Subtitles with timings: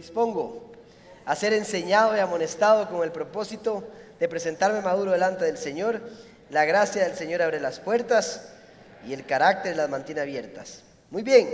[0.00, 0.72] dispongo
[1.26, 3.84] a ser enseñado y amonestado con el propósito
[4.18, 6.00] de presentarme maduro delante del Señor.
[6.48, 8.48] La gracia del Señor abre las puertas
[9.06, 10.82] y el carácter las mantiene abiertas.
[11.10, 11.48] Muy bien,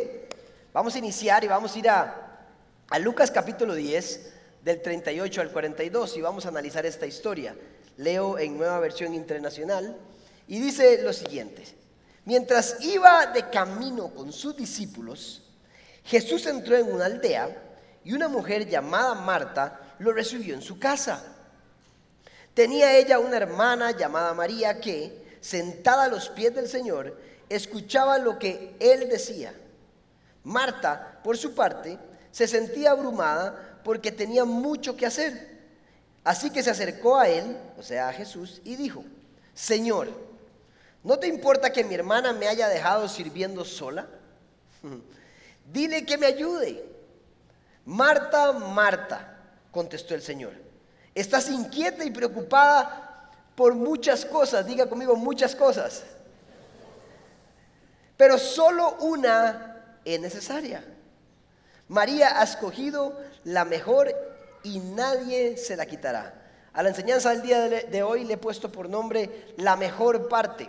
[0.72, 2.46] vamos a iniciar y vamos a ir a,
[2.88, 4.32] a Lucas capítulo 10,
[4.62, 7.56] del 38 al 42, y vamos a analizar esta historia.
[7.97, 9.97] Leo en nueva versión internacional
[10.47, 11.64] y dice lo siguiente.
[12.24, 15.42] Mientras iba de camino con sus discípulos,
[16.05, 17.66] Jesús entró en una aldea
[18.06, 21.25] y una mujer llamada Marta lo recibió en su casa.
[22.55, 28.39] Tenía ella una hermana llamada María que, sentada a los pies del Señor, escuchaba lo
[28.39, 29.53] que él decía.
[30.44, 31.98] Marta, por su parte,
[32.31, 35.56] se sentía abrumada porque tenía mucho que hacer.
[36.22, 39.03] Así que se acercó a él, o sea, a Jesús, y dijo,
[39.53, 40.11] Señor,
[41.03, 44.06] ¿no te importa que mi hermana me haya dejado sirviendo sola?
[45.72, 46.95] Dile que me ayude.
[47.87, 49.39] Marta, Marta,
[49.70, 50.53] contestó el Señor,
[51.15, 56.03] estás inquieta y preocupada por muchas cosas, diga conmigo muchas cosas,
[58.17, 60.84] pero solo una es necesaria.
[61.89, 64.12] María ha escogido la mejor
[64.65, 66.34] y nadie se la quitará.
[66.73, 70.69] A la enseñanza del día de hoy le he puesto por nombre la mejor parte.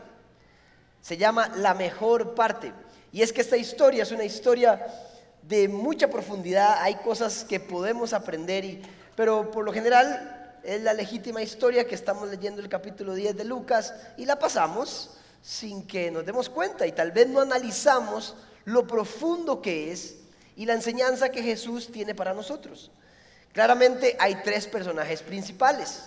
[1.02, 2.72] Se llama la mejor parte.
[3.12, 4.86] Y es que esta historia es una historia
[5.48, 8.82] de mucha profundidad, hay cosas que podemos aprender, y,
[9.16, 13.46] pero por lo general es la legítima historia que estamos leyendo el capítulo 10 de
[13.46, 18.36] Lucas y la pasamos sin que nos demos cuenta y tal vez no analizamos
[18.66, 20.16] lo profundo que es
[20.58, 22.92] y la enseñanza que Jesús tiene para nosotros.
[23.54, 26.04] Claramente hay tres personajes principales.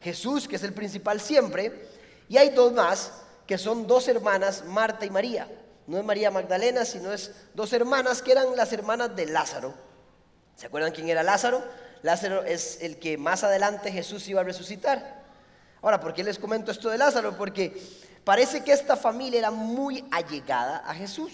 [0.00, 1.86] Jesús, que es el principal siempre,
[2.28, 3.12] y hay dos más,
[3.46, 5.46] que son dos hermanas, Marta y María.
[5.90, 9.74] No es María Magdalena, sino es dos hermanas que eran las hermanas de Lázaro.
[10.54, 11.64] ¿Se acuerdan quién era Lázaro?
[12.02, 15.20] Lázaro es el que más adelante Jesús iba a resucitar.
[15.82, 17.36] Ahora, ¿por qué les comento esto de Lázaro?
[17.36, 17.82] Porque
[18.22, 21.32] parece que esta familia era muy allegada a Jesús.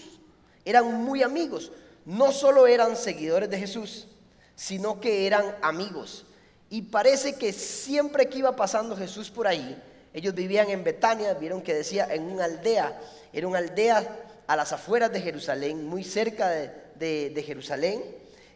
[0.65, 1.71] Eran muy amigos.
[2.03, 4.07] No solo eran seguidores de Jesús,
[4.55, 6.25] sino que eran amigos.
[6.71, 9.79] Y parece que siempre que iba pasando Jesús por ahí,
[10.15, 12.99] ellos vivían en Betania, vieron que decía en una aldea,
[13.31, 18.01] era una aldea a las afueras de Jerusalén, muy cerca de, Jerusalén,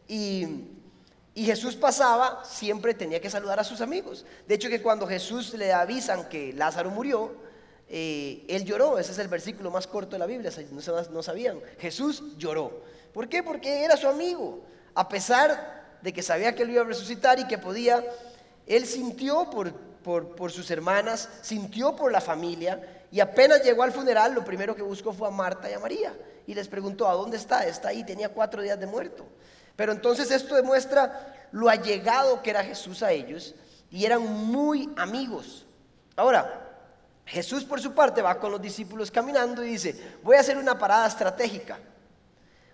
[0.07, 0.47] y,
[1.35, 4.25] Jesús pasaba, siempre tenía que saludar a sus amigos.
[4.47, 7.33] De hecho que cuando Jesús le avisan que Lázaro murió,
[7.89, 11.59] eh, él lloró, ese es el versículo más corto de la Biblia, no, sabían.
[11.79, 12.83] Jesús lloró.
[13.13, 13.43] ¿Por qué?
[13.43, 14.61] Porque era su amigo.
[14.93, 18.05] A pesar de que sabía que él iba a resucitar y que podía,
[18.65, 24.33] él sintió por, por, sus hermanas, sintió por la familia y apenas llegó al funeral,
[24.33, 26.13] lo primero que buscó fue a Marta y a María
[26.47, 27.65] y les preguntó, ¿a dónde está?
[27.65, 29.25] Está ahí, tenía cuatro días de muerto.
[29.75, 33.55] Pero entonces esto demuestra lo allegado que era Jesús a ellos
[33.89, 35.65] y eran muy amigos.
[36.15, 36.69] Ahora,
[37.25, 40.77] Jesús por su parte va con los discípulos caminando y dice, voy a hacer una
[40.77, 41.79] parada estratégica.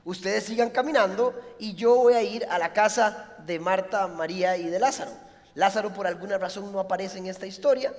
[0.05, 4.67] Ustedes sigan caminando y yo voy a ir a la casa de Marta, María y
[4.67, 5.11] de Lázaro.
[5.53, 7.93] Lázaro por alguna razón no aparece en esta historia,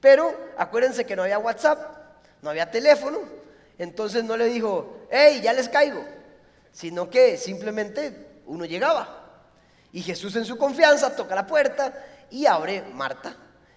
[0.00, 1.78] pero acuérdense que no había WhatsApp,
[2.42, 3.20] no había teléfono,
[3.78, 6.04] entonces no le dijo, hey, ya les caigo,
[6.72, 9.18] sino que simplemente uno llegaba.
[9.92, 11.92] Y Jesús en su confianza toca la puerta
[12.30, 13.34] y abre Marta.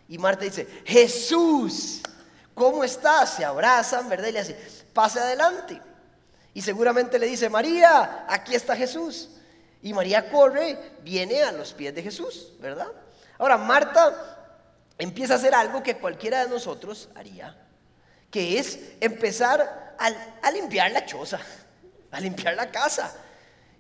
[0.08, 2.02] Y Marta dice, Jesús,
[2.54, 3.36] ¿cómo estás?
[3.36, 4.28] Se abrazan, ¿verdad?
[4.28, 4.58] Y le dice,
[4.94, 5.82] pase adelante.
[6.54, 9.30] Y seguramente le dice, María, aquí está Jesús.
[9.82, 12.88] Y María corre, viene a los pies de Jesús, ¿verdad?
[13.38, 14.31] Ahora, Marta
[15.02, 17.58] empieza a hacer algo que cualquiera de nosotros haría,
[18.30, 21.40] que es empezar a, limpiar la choza,
[22.12, 23.12] a limpiar la casa.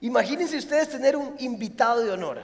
[0.01, 2.41] Imagínense ustedes tener un invitado de honor.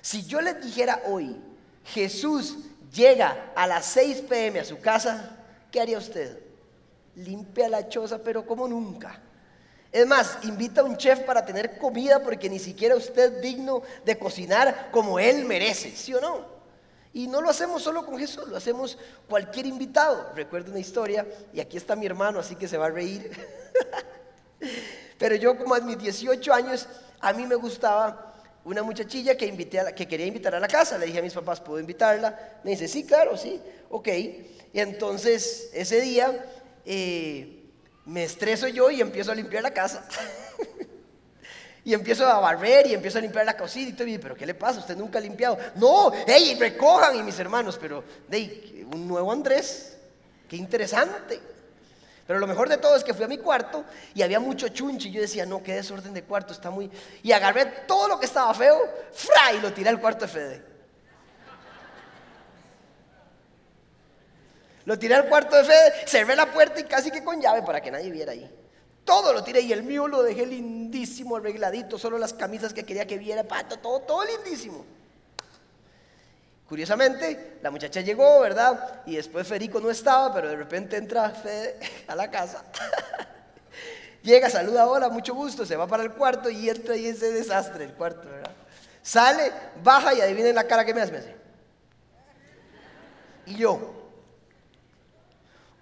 [0.00, 1.40] Si yo les dijera hoy,
[1.86, 2.56] Jesús
[2.92, 5.36] llega a las 6 pm a su casa,
[5.72, 6.38] ¿qué haría usted?
[7.16, 9.20] Limpia la choza, pero como nunca.
[9.90, 13.82] Es más, invita a un chef para tener comida porque ni siquiera usted es digno
[14.04, 16.53] de cocinar como él merece, ¿sí o no?
[17.14, 20.32] Y no lo hacemos solo con Jesús, lo hacemos cualquier invitado.
[20.34, 23.30] Recuerdo una historia, y aquí está mi hermano, así que se va a reír.
[25.18, 26.86] Pero yo como a mis 18 años,
[27.20, 28.34] a mí me gustaba
[28.64, 30.98] una muchachilla que, a que quería invitar a la casa.
[30.98, 32.58] Le dije a mis papás, ¿puedo invitarla?
[32.64, 34.08] Me dice, sí, claro, sí, ok.
[34.72, 36.44] Y entonces ese día...
[36.84, 37.60] Eh,
[38.06, 40.06] me estreso yo y empiezo a limpiar la casa.
[41.84, 44.08] y empiezo a barrer y empiezo a limpiar la cocina y todo.
[44.20, 44.80] pero ¿qué le pasa?
[44.80, 45.58] Usted nunca ha limpiado.
[45.76, 49.96] No, hey, recojan y mis hermanos, pero hey, un nuevo Andrés,
[50.48, 51.40] qué interesante.
[52.26, 53.84] Pero lo mejor de todo es que fui a mi cuarto
[54.14, 55.10] y había mucho chunchi.
[55.10, 56.90] Yo decía, no, qué desorden de cuarto, está muy...
[57.22, 58.80] Y agarré todo lo que estaba feo,
[59.12, 59.52] ¡fra!
[59.52, 60.62] y lo tiré al cuarto de Fede.
[64.86, 67.82] Lo tiré al cuarto de Fede, cerré la puerta y casi que con llave para
[67.82, 68.63] que nadie viera ahí.
[69.04, 73.06] Todo lo tiré y el mío lo dejé lindísimo, arregladito, solo las camisas que quería
[73.06, 74.84] que viera, pato, todo, todo lindísimo.
[76.68, 79.02] Curiosamente, la muchacha llegó, ¿verdad?
[79.04, 81.32] Y después Federico no estaba, pero de repente entra
[82.06, 82.64] a la casa.
[84.22, 87.84] Llega, saluda, hola, mucho gusto, se va para el cuarto y entra y ese desastre
[87.84, 88.52] el cuarto, ¿verdad?
[89.02, 89.52] Sale,
[89.82, 91.12] baja y adivinen la cara que me hace.
[91.12, 91.36] Me hace.
[93.44, 93.92] Y yo,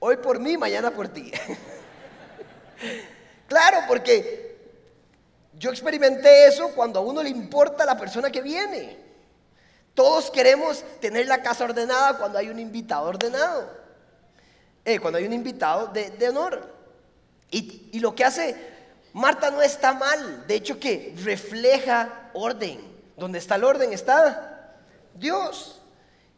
[0.00, 1.30] hoy por mí, mañana por ti.
[3.52, 4.56] claro, porque
[5.58, 8.96] yo experimenté eso cuando a uno le importa la persona que viene.
[9.94, 13.68] Todos queremos tener la casa ordenada cuando hay un invitado ordenado.
[14.84, 16.72] Eh, cuando hay un invitado de, honor.
[17.50, 18.56] Y, lo que hace
[19.12, 20.46] Marta no está mal.
[20.46, 22.80] De hecho que refleja orden.
[23.16, 24.78] Donde está el orden está
[25.14, 25.82] Dios.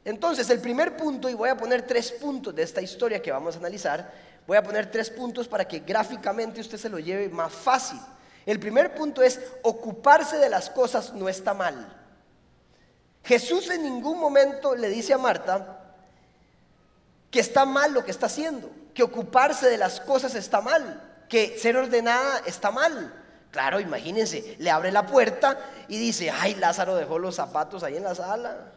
[0.05, 3.55] Entonces el primer punto, y voy a poner tres puntos de esta historia que vamos
[3.55, 4.13] a analizar.
[4.47, 7.99] Voy a poner tres puntos para que gráficamente usted se lo lleve más fácil.
[8.45, 12.01] El primer punto es ocuparse de las cosas no está mal.
[13.25, 15.81] Jesús en ningún momento le dice a Marta
[17.31, 21.59] que está mal lo que está haciendo, que ocuparse de las cosas está mal, que
[21.59, 23.13] ser ordenada está mal.
[23.51, 25.59] Claro, imagínense, le abre la puerta
[25.89, 28.73] y dice, ay, Lázaro dejó los zapatos ahí en la sala.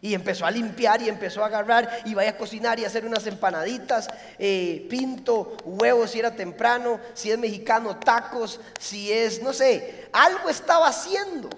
[0.00, 3.26] Y empezó a limpiar y empezó a agarrar y vaya a cocinar y hacer unas
[3.26, 4.08] empanaditas,
[4.38, 10.48] eh, pinto, huevos si era temprano, si es mexicano, tacos, si es, no sé, algo
[10.48, 11.50] estaba haciendo.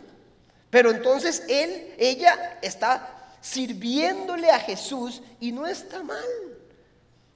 [0.71, 6.19] Pero entonces él, ella está sirviéndole a Jesús y no está mal.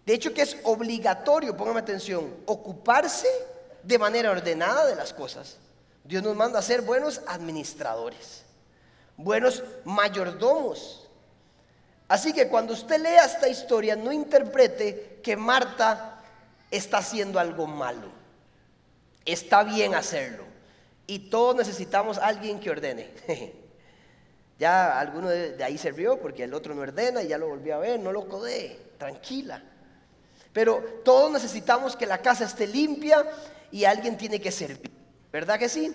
[0.06, 3.29] De hecho que es obligatorio, póngame atención, ocuparse
[3.83, 5.56] de manera ordenada de las cosas.
[6.05, 8.44] Dios nos manda a ser buenos administradores,
[9.17, 11.09] buenos mayordomos.
[12.09, 16.21] Así que cuando usted lea esta historia, no interprete que Marta
[16.71, 18.09] está haciendo algo malo.
[19.25, 20.45] Está bien hacerlo.
[21.07, 23.11] Y todos necesitamos alguien que ordene.
[24.59, 27.77] ya alguno de, ahí se rió porque el otro no ordena y ya lo volvió
[27.77, 29.63] a ver, no lo codee, tranquila.
[30.53, 33.27] Pero todos necesitamos que la casa esté limpia
[33.71, 34.93] y alguien tiene que servir,
[35.33, 35.93] ¿verdad que sí?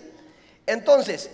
[0.66, 1.30] Entonces,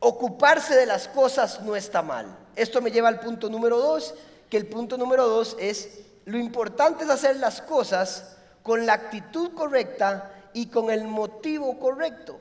[0.00, 2.26] ocuparse de las cosas no está mal.
[2.56, 4.14] Esto me lleva al punto número dos,
[4.50, 9.54] que el punto número dos es, lo importante es hacer las cosas con la actitud
[9.54, 12.40] correcta y con el motivo correcto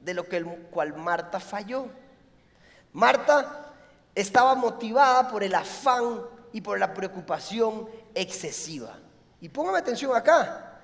[0.00, 1.86] de lo que el cual Marta falló.
[2.92, 3.72] Marta
[4.14, 6.22] estaba motivada por el afán
[6.52, 8.96] y por la preocupación excesiva.
[9.40, 10.80] Y póngame atención acá,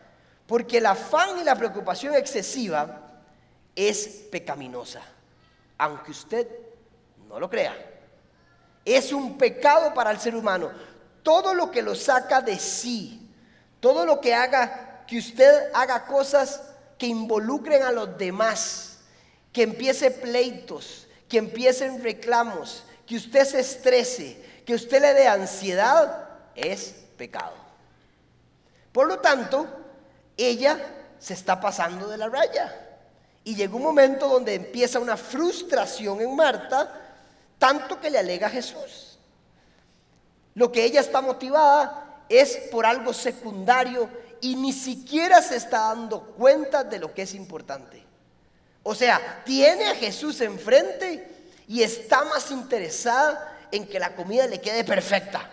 [0.47, 3.01] porque el afán y la preocupación excesiva
[3.75, 5.01] es pecaminosa,
[5.83, 6.47] aunque usted
[7.29, 7.75] no lo crea.
[8.85, 10.71] Es un pecado para el ser humano.
[11.25, 13.29] Todo lo que lo saca de sí,
[13.81, 16.63] todo lo que haga que usted haga cosas
[16.99, 18.99] que involucren a los demás,
[19.53, 26.29] que empiece pleitos, que empiecen reclamos, que usted se estrese, que usted le dé ansiedad,
[26.55, 27.55] es pecado.
[28.93, 29.67] Por lo tanto,
[30.37, 30.79] ella
[31.19, 32.82] se está pasando de la raya.
[33.45, 37.01] Y llegó un momento donde empieza una frustración en Marta,
[37.59, 39.19] tanto que le alega a Jesús.
[40.55, 44.09] Lo que ella está motivada es por algo secundario
[44.41, 48.03] y ni siquiera se está dando cuenta de lo que es importante.
[48.83, 51.29] O sea, tiene a Jesús enfrente
[51.69, 55.49] y está más interesada en que la comida le quede perfecta,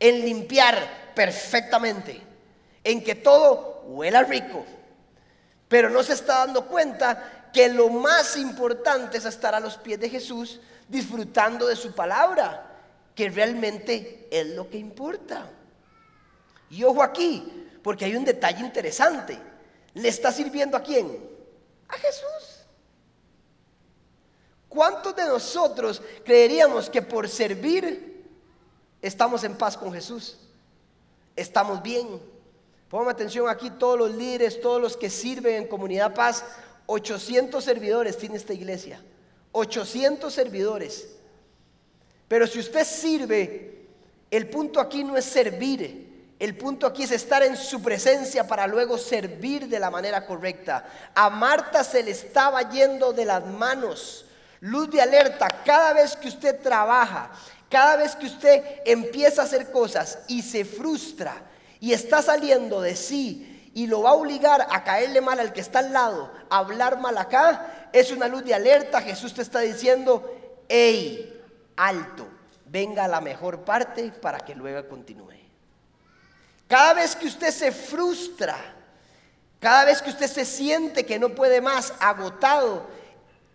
[0.00, 2.20] en limpiar perfectamente,
[2.82, 4.64] en que todo huela rico.
[5.68, 9.98] Pero no se está dando cuenta que lo más importante es estar a los pies
[9.98, 12.78] de Jesús disfrutando de su palabra,
[13.14, 15.48] que realmente es lo que importa.
[16.70, 19.38] Y ojo aquí, porque hay un detalle interesante.
[19.94, 21.36] ¿Le está sirviendo a quién?
[21.88, 22.64] a Jesús.
[24.68, 28.24] ¿Cuántos de nosotros creeríamos que por servir
[29.00, 30.36] estamos en paz con Jesús?
[31.34, 32.20] Estamos bien.
[32.88, 36.44] Pongan atención aquí todos los líderes, todos los que sirven en Comunidad Paz.
[36.86, 39.02] 800 servidores tiene esta iglesia.
[39.52, 41.08] 800 servidores.
[42.28, 43.86] Pero si usted sirve,
[44.30, 48.66] el punto aquí no es servir, el punto aquí es estar en su presencia para
[48.66, 50.86] luego servir de la manera correcta.
[51.14, 54.26] A Marta se le estaba yendo de las manos.
[54.60, 57.30] Luz de alerta, cada vez que usted trabaja,
[57.68, 61.42] cada vez que usted empieza a hacer cosas y se frustra
[61.86, 65.60] y está saliendo de sí y lo va a obligar a caerle mal al que
[65.60, 69.00] está al lado, a hablar mal acá, es una luz de alerta.
[69.00, 71.40] Jesús te está diciendo, hey,
[71.76, 72.26] alto,
[72.64, 75.38] venga a la mejor parte para que luego continúe.
[76.66, 78.56] Cada vez que usted se frustra,
[79.60, 82.84] cada vez que usted se siente que no puede más, agotado,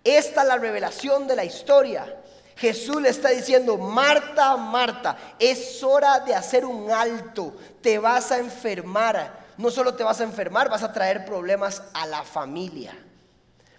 [0.06, 2.16] esta es la revelación de la historia.
[2.56, 8.40] Jesús le está diciendo, Marta, Marta, es hora de hacer un alto, te vas a
[8.40, 9.42] enfermar.
[9.58, 12.94] No solo te vas a enfermar, vas a traer problemas a la familia.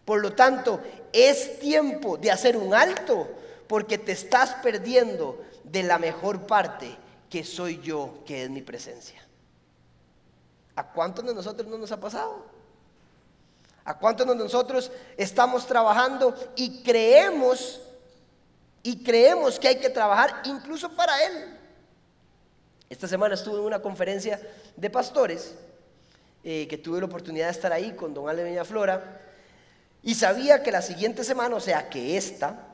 [0.04, 0.80] Por lo tanto,
[1.12, 3.28] es tiempo de hacer un alto
[3.68, 6.96] porque te estás perdiendo de la mejor parte
[7.30, 9.22] que soy yo, que es mi presencia.
[10.76, 12.44] ¿A cuántos de nosotros no nos ha pasado?
[13.84, 17.80] ¿A cuántos de nosotros estamos trabajando y creemos
[18.82, 21.58] y creemos que hay que trabajar incluso para Él?
[22.90, 24.40] Esta semana estuve en una conferencia
[24.76, 25.54] de pastores
[26.44, 29.20] eh, que tuve la oportunidad de estar ahí con don Ale Flora
[30.02, 32.66] y sabía que la siguiente semana, o sea que esta,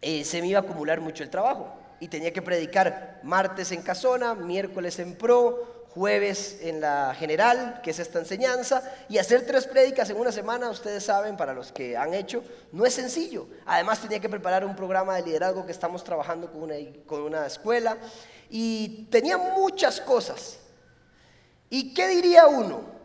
[0.00, 3.82] eh, se me iba a acumular mucho el trabajo y tenía que predicar martes en
[3.82, 9.66] Casona, miércoles en Pro, jueves en la general, que es esta enseñanza, y hacer tres
[9.66, 13.48] prédicas en una semana, ustedes saben, para los que han hecho, no es sencillo.
[13.66, 17.46] Además tenía que preparar un programa de liderazgo que estamos trabajando con una, con una
[17.46, 17.98] escuela,
[18.48, 20.60] y tenía muchas cosas.
[21.68, 22.96] ¿Y qué diría uno?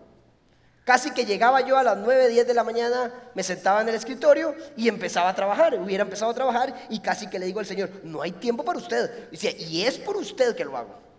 [0.85, 3.95] Casi que llegaba yo a las 9, 10 de la mañana, me sentaba en el
[3.95, 5.73] escritorio y empezaba a trabajar.
[5.79, 8.77] Hubiera empezado a trabajar y casi que le digo al Señor, no hay tiempo para
[8.77, 9.29] usted.
[9.31, 11.12] Y decía, y es por usted que lo hago.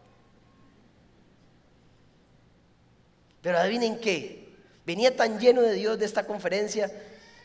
[3.45, 4.49] Pero adivinen qué,
[4.87, 6.91] venía tan lleno de Dios de esta conferencia.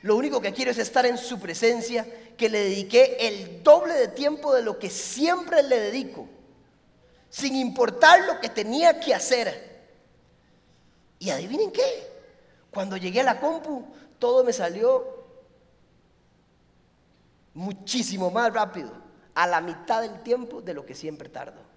[0.01, 4.07] Lo único que quiero es estar en su presencia, que le dediqué el doble de
[4.07, 6.25] tiempo de lo que siempre le dedico,
[7.29, 9.77] sin importar lo que tenía que hacer.
[11.19, 12.07] Y adivinen qué,
[12.71, 13.85] cuando llegué a la compu,
[14.19, 15.25] todo me salió
[17.53, 18.89] muchísimo más rápido,
[19.35, 21.68] a la mitad del tiempo de lo que siempre tardo.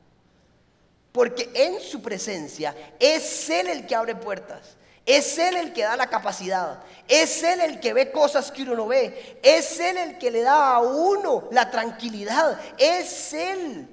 [1.12, 4.76] Porque en su presencia es Él el que abre puertas.
[5.04, 6.82] Es Él el que da la capacidad.
[7.06, 9.38] Es Él el que ve cosas que uno no ve.
[9.42, 12.58] Es Él el que le da a uno la tranquilidad.
[12.78, 13.88] Es Él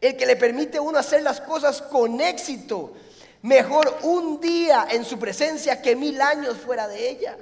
[0.00, 2.94] el que le permite a uno hacer las cosas con éxito.
[3.42, 7.36] Mejor un día en su presencia que mil años fuera de ella.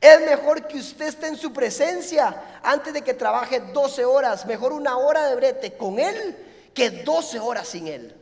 [0.00, 4.46] Es mejor que usted esté en su presencia antes de que trabaje 12 horas.
[4.46, 6.45] Mejor una hora de brete con Él
[6.76, 8.14] que 12 horas sin Él.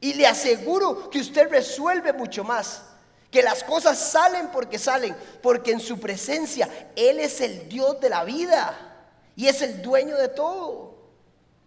[0.00, 2.82] Y le aseguro que usted resuelve mucho más.
[3.30, 5.14] Que las cosas salen porque salen.
[5.42, 9.06] Porque en su presencia Él es el Dios de la vida.
[9.36, 10.96] Y es el dueño de todo.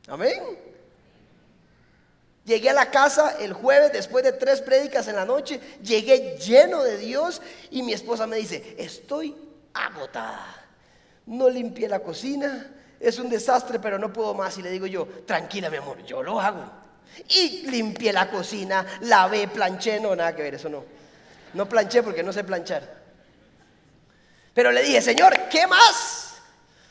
[0.08, 0.42] Amén.
[2.44, 6.84] Llegué a la casa el jueves después de tres prédicas en la noche, llegué lleno
[6.84, 9.34] de Dios y mi esposa me dice, estoy
[9.74, 10.66] agotada.
[11.26, 12.70] No limpié la cocina,
[13.04, 14.58] es un desastre, pero no puedo más.
[14.58, 16.64] Y le digo yo, tranquila mi amor, yo lo hago.
[17.28, 20.84] Y limpié la cocina, lavé, planché, no, nada que ver, eso no.
[21.54, 23.04] No planché porque no sé planchar.
[24.54, 26.36] Pero le dije, Señor, ¿qué más?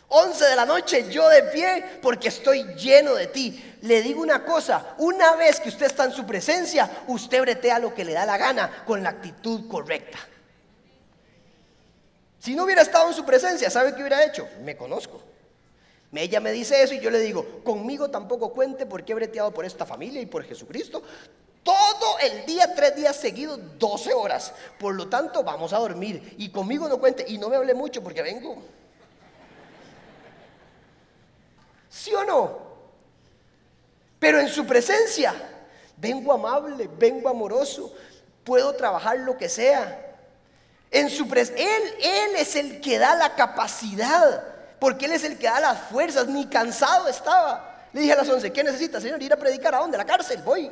[0.08, 3.76] 11 de la noche, yo de pie, porque estoy lleno de ti.
[3.80, 7.94] Le digo una cosa, una vez que usted está en su presencia, usted bretea lo
[7.94, 10.18] que le da la gana con la actitud correcta.
[12.38, 14.46] Si no hubiera estado en su presencia, ¿sabe qué hubiera hecho?
[14.62, 15.31] Me conozco.
[16.14, 19.64] Ella me dice eso y yo le digo, conmigo tampoco cuente porque he breteado por
[19.64, 21.02] esta familia y por Jesucristo.
[21.62, 24.52] Todo el día, tres días seguidos, 12 horas.
[24.78, 26.34] Por lo tanto, vamos a dormir.
[26.38, 27.24] Y conmigo no cuente.
[27.28, 28.62] Y no me hable mucho porque vengo
[31.92, 32.58] ¿Sí o no?
[34.18, 35.34] Pero en su presencia,
[35.98, 37.94] vengo amable, vengo amoroso,
[38.44, 40.16] puedo trabajar lo que sea.
[40.90, 44.51] En su él, él es el que da la capacidad,
[44.82, 47.86] porque Él es el que da las fuerzas, ni cansado estaba.
[47.92, 49.22] Le dije a las 11, ¿qué necesita, Señor?
[49.22, 49.96] Ir a predicar a dónde?
[49.96, 50.68] A la cárcel, voy.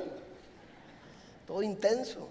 [1.46, 2.28] Todo intenso.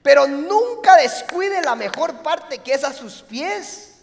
[0.00, 3.96] Pero nunca descuide la mejor parte que es a sus pies.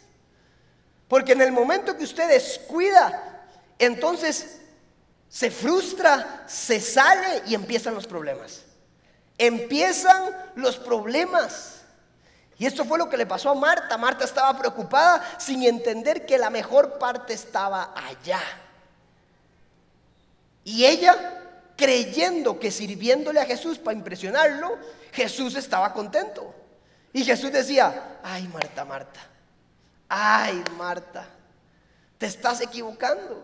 [1.07, 3.45] Porque en el momento que usted descuida,
[3.79, 4.57] entonces
[5.29, 8.63] se frustra, se sale y empiezan los problemas.
[9.37, 11.80] Empiezan los problemas.
[12.61, 13.97] Y esto fue lo que le pasó a Marta.
[13.97, 18.39] Marta estaba preocupada sin entender que la mejor parte estaba allá.
[20.63, 21.41] Y ella,
[21.75, 24.77] creyendo que sirviéndole a Jesús para impresionarlo,
[25.11, 26.53] Jesús estaba contento.
[27.11, 29.19] Y Jesús decía, ay Marta, Marta,
[30.07, 31.25] Ay, Marta,
[32.19, 33.43] te estás equivocando.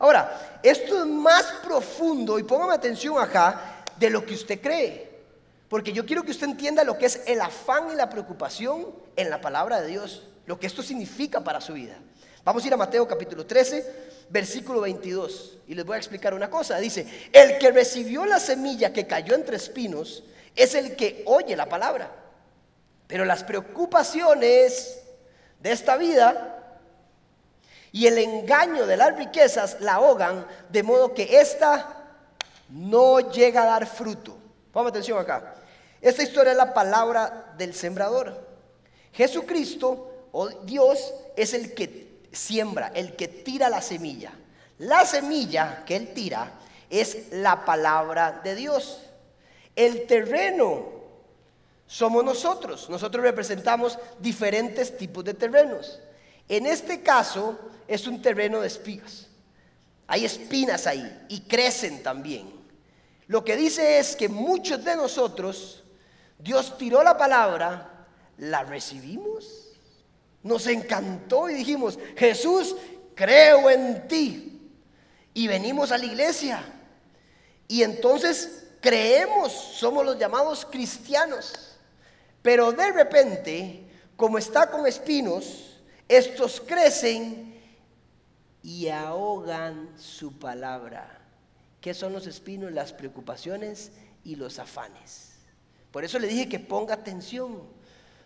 [0.00, 5.11] Ahora, esto es más profundo, y póngame atención acá, de lo que usted cree.
[5.72, 9.30] Porque yo quiero que usted entienda lo que es el afán y la preocupación en
[9.30, 11.94] la palabra de Dios, lo que esto significa para su vida.
[12.44, 16.50] Vamos a ir a Mateo capítulo 13, versículo 22, y les voy a explicar una
[16.50, 16.76] cosa.
[16.76, 20.24] Dice, el que recibió la semilla que cayó entre espinos
[20.54, 22.12] es el que oye la palabra,
[23.06, 25.00] pero las preocupaciones
[25.58, 26.76] de esta vida
[27.92, 32.12] y el engaño de las riquezas la ahogan, de modo que ésta
[32.68, 34.36] no llega a dar fruto.
[34.70, 35.54] Ponme atención acá.
[36.02, 38.46] Esta historia es la palabra del sembrador.
[39.12, 44.32] Jesucristo o Dios es el que siembra, el que tira la semilla.
[44.78, 46.58] La semilla que Él tira
[46.90, 48.98] es la palabra de Dios.
[49.76, 50.86] El terreno
[51.86, 52.90] somos nosotros.
[52.90, 56.00] Nosotros representamos diferentes tipos de terrenos.
[56.48, 59.28] En este caso es un terreno de espigas.
[60.08, 62.52] Hay espinas ahí y crecen también.
[63.28, 65.81] Lo que dice es que muchos de nosotros,
[66.42, 68.06] Dios tiró la palabra,
[68.38, 69.70] la recibimos,
[70.42, 72.74] nos encantó y dijimos, Jesús,
[73.14, 74.70] creo en ti.
[75.34, 76.62] Y venimos a la iglesia.
[77.68, 81.78] Y entonces creemos, somos los llamados cristianos.
[82.42, 87.60] Pero de repente, como está con espinos, estos crecen
[88.62, 91.20] y ahogan su palabra.
[91.80, 92.72] ¿Qué son los espinos?
[92.72, 93.92] Las preocupaciones
[94.24, 95.31] y los afanes.
[95.92, 97.62] Por eso le dije que ponga atención,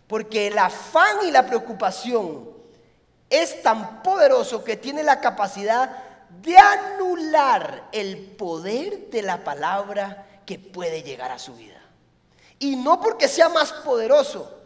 [0.07, 2.49] porque el afán y la preocupación
[3.29, 6.03] es tan poderoso que tiene la capacidad
[6.41, 11.81] de anular el poder de la palabra que puede llegar a su vida.
[12.57, 14.57] Y no porque sea más poderoso,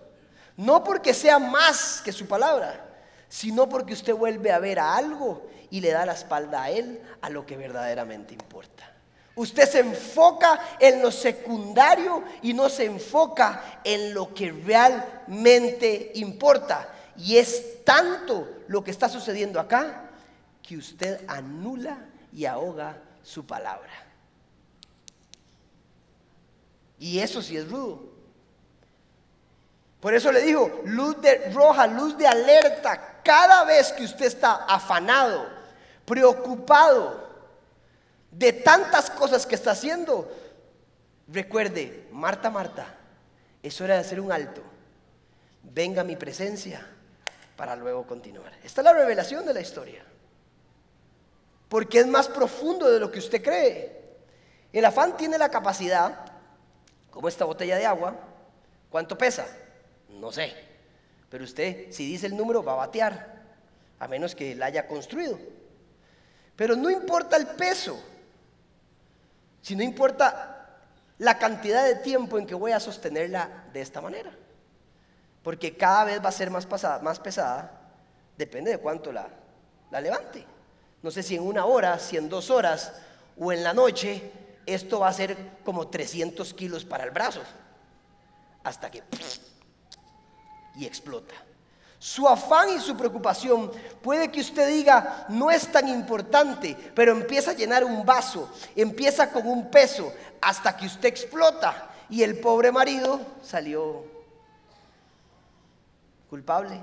[0.56, 2.86] no porque sea más que su palabra,
[3.28, 7.02] sino porque usted vuelve a ver a algo y le da la espalda a él
[7.22, 8.94] a lo que verdaderamente importa.
[9.36, 16.90] Usted se enfoca en lo secundario y no se enfoca en lo que realmente importa.
[17.18, 20.10] Y es tanto lo que está sucediendo acá
[20.62, 21.98] que usted anula
[22.34, 23.92] y ahoga su palabra.
[27.00, 28.12] Y eso sí es rudo.
[30.02, 34.66] Por eso le digo, luz de roja, luz de alerta, cada vez que usted está
[34.66, 35.48] afanado,
[36.06, 37.21] preocupado
[38.32, 40.32] de tantas cosas que está haciendo,
[41.28, 42.98] recuerde, Marta, Marta,
[43.62, 44.62] es hora de hacer un alto.
[45.64, 46.86] Venga mi presencia
[47.56, 48.54] para luego continuar.
[48.64, 50.04] Esta es la revelación de la historia.
[51.70, 54.02] Porque es más profundo de lo que usted cree.
[54.74, 56.26] El afán tiene la capacidad,
[57.12, 58.16] como esta botella de agua,
[58.90, 59.46] ¿cuánto pesa?
[60.10, 60.54] No sé.
[61.30, 63.42] Pero usted, si dice el número, va a batear,
[64.00, 65.38] a menos que la haya construido.
[66.56, 68.02] Pero no importa el peso,
[69.62, 70.80] sino importa
[71.18, 74.32] la cantidad de tiempo en que voy a sostenerla de esta manera.
[75.44, 76.68] Porque cada vez va a ser más,
[77.02, 77.72] más pesada,
[78.38, 79.28] depende de cuánto la,
[79.92, 80.46] la levante.
[81.02, 82.94] No sé si en una hora, si en dos horas
[83.38, 84.32] o en la noche,
[84.66, 87.42] esto va a ser como 300 kilos para el brazo.
[88.64, 89.04] Hasta que
[90.76, 91.34] y explota.
[92.02, 97.52] Su afán y su preocupación puede que usted diga, no es tan importante, pero empieza
[97.52, 100.12] a llenar un vaso, empieza con un peso,
[100.42, 101.92] hasta que usted explota.
[102.10, 104.04] Y el pobre marido salió
[106.28, 106.82] culpable.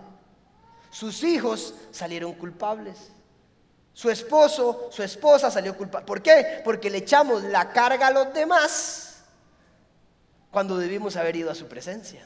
[0.92, 3.10] Sus hijos salieron culpables.
[3.92, 6.06] Su esposo, su esposa salió culpable.
[6.06, 6.62] ¿Por qué?
[6.64, 9.24] Porque le echamos la carga a los demás
[10.52, 12.24] cuando debimos haber ido a su presencia.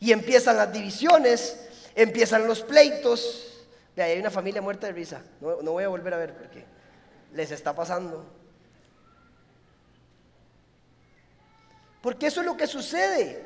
[0.00, 1.69] Y empiezan las divisiones,
[2.02, 3.66] empiezan los pleitos.
[3.94, 5.22] De ahí hay una familia muerta de risa.
[5.40, 6.64] No, no voy a volver a ver porque
[7.34, 8.24] les está pasando.
[12.00, 13.44] Porque eso es lo que sucede.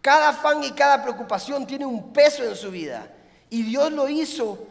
[0.00, 3.06] Cada afán y cada preocupación tiene un peso en su vida.
[3.48, 4.66] Y Dios lo hizo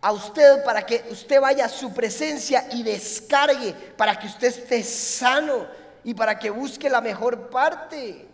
[0.00, 4.82] a usted para que usted vaya a su presencia y descargue, para que usted esté
[4.82, 5.66] sano
[6.02, 8.26] y para que busque la mejor parte.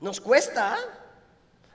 [0.00, 0.74] Nos cuesta.
[0.74, 0.78] ¿ah?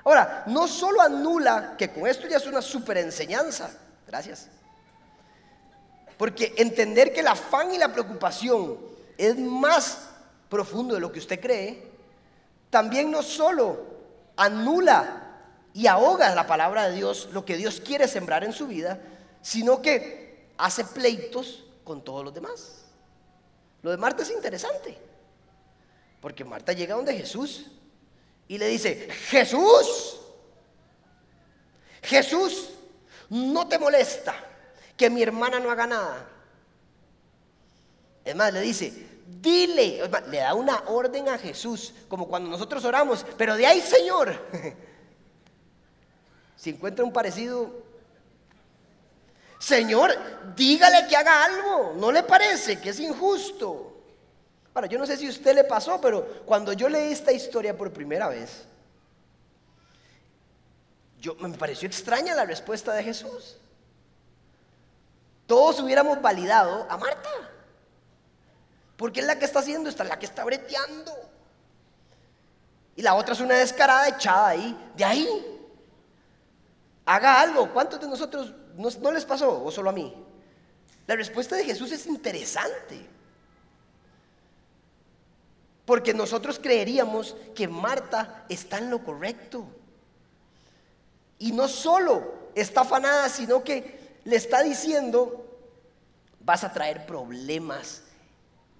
[0.03, 3.69] Ahora, no solo anula, que con esto ya es una super enseñanza.
[4.07, 4.49] Gracias.
[6.17, 8.77] Porque entender que el afán y la preocupación
[9.17, 10.09] es más
[10.49, 11.91] profundo de lo que usted cree,
[12.69, 13.83] también no solo
[14.37, 15.21] anula
[15.73, 18.99] y ahoga la palabra de Dios, lo que Dios quiere sembrar en su vida,
[19.41, 22.85] sino que hace pleitos con todos los demás.
[23.81, 24.97] Lo de Marta es interesante,
[26.21, 27.71] porque Marta llega donde Jesús
[28.47, 30.17] y le dice, Jesús,
[32.01, 32.69] Jesús,
[33.29, 34.35] no te molesta
[34.95, 36.29] que mi hermana no haga nada.
[38.23, 38.93] Es más, le dice,
[39.41, 44.39] dile, le da una orden a Jesús, como cuando nosotros oramos, pero de ahí, Señor,
[46.55, 47.83] si encuentra un parecido,
[49.59, 50.15] Señor,
[50.55, 53.84] dígale que haga algo, ¿no le parece que es injusto?
[54.75, 57.77] Ahora, yo no sé si a usted le pasó, pero cuando yo leí esta historia
[57.77, 58.65] por primera vez,
[61.17, 63.55] yo, me pareció extraña la respuesta de Jesús.
[65.47, 67.29] Todos hubiéramos validado a Marta.
[68.97, 71.13] Porque es la que está haciendo, esta la que está breteando.
[72.97, 75.69] Y la otra es una descarada echada ahí, de ahí.
[77.05, 77.71] Haga algo.
[77.71, 80.13] ¿Cuántos de nosotros no, no les pasó o solo a mí?
[81.07, 83.15] La respuesta de Jesús es interesante.
[85.85, 89.67] Porque nosotros creeríamos que Marta está en lo correcto.
[91.37, 95.45] Y no solo está afanada, sino que le está diciendo,
[96.39, 98.03] vas a traer problemas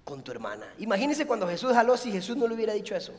[0.04, 0.66] con tu hermana.
[0.78, 3.12] Imagínense cuando Jesús jaló si Jesús no le hubiera dicho eso.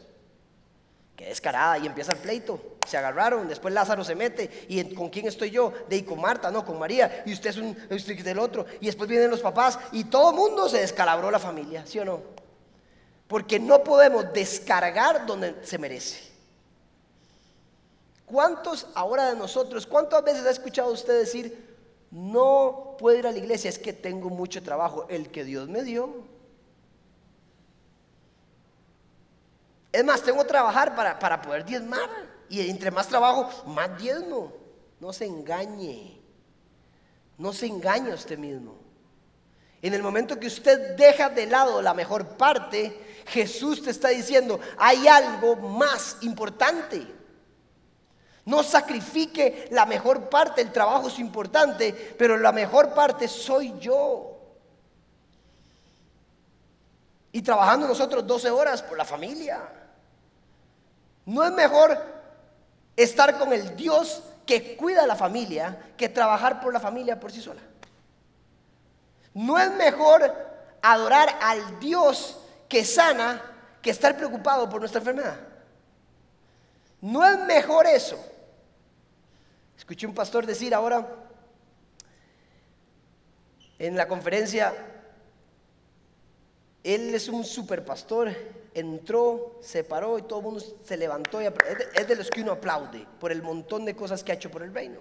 [1.15, 2.78] Que descarada y empieza el pleito.
[2.88, 4.65] Se agarraron, después Lázaro se mete.
[4.69, 5.73] ¿Y con quién estoy yo?
[5.89, 7.23] De con Marta, no, con María.
[7.26, 8.65] Y usted es un usted del otro.
[8.80, 12.06] Y después vienen los papás y todo el mundo se descalabró la familia, ¿sí o
[12.06, 12.21] no?
[13.27, 16.31] Porque no podemos descargar donde se merece.
[18.25, 21.77] ¿Cuántos ahora de nosotros, cuántas veces ha escuchado usted decir,
[22.11, 25.83] no puedo ir a la iglesia, es que tengo mucho trabajo, el que Dios me
[25.83, 26.23] dio?
[29.91, 32.09] Es más, tengo que trabajar para, para poder diezmar.
[32.49, 34.53] Y entre más trabajo, más diezmo.
[34.99, 36.21] No se engañe.
[37.37, 38.87] No se engañe a usted mismo.
[39.88, 44.60] En el momento que usted deja de lado la mejor parte, Jesús te está diciendo,
[44.78, 47.08] hay algo más importante.
[48.43, 54.38] No sacrifique la mejor parte, el trabajo es importante, pero la mejor parte soy yo.
[57.32, 59.69] Y trabajando nosotros 12 horas por la familia.
[61.26, 61.97] No es mejor
[62.93, 67.32] estar con el Dios que cuida a la familia que trabajar por la familia por
[67.32, 67.62] sí sola.
[69.38, 70.34] No es mejor
[70.82, 73.39] adorar al Dios que sana
[73.84, 75.38] que estar preocupado por nuestra enfermedad.
[77.02, 78.17] No es mejor eso.
[79.78, 81.08] Escuché un pastor decir ahora
[83.78, 84.73] en la conferencia,
[86.84, 88.36] él es un super pastor,
[88.73, 91.43] entró, se paró y todo el mundo se levantó.
[91.43, 91.45] Y
[91.93, 94.63] es de los que uno aplaude por el montón de cosas que ha hecho por
[94.63, 95.00] el reino.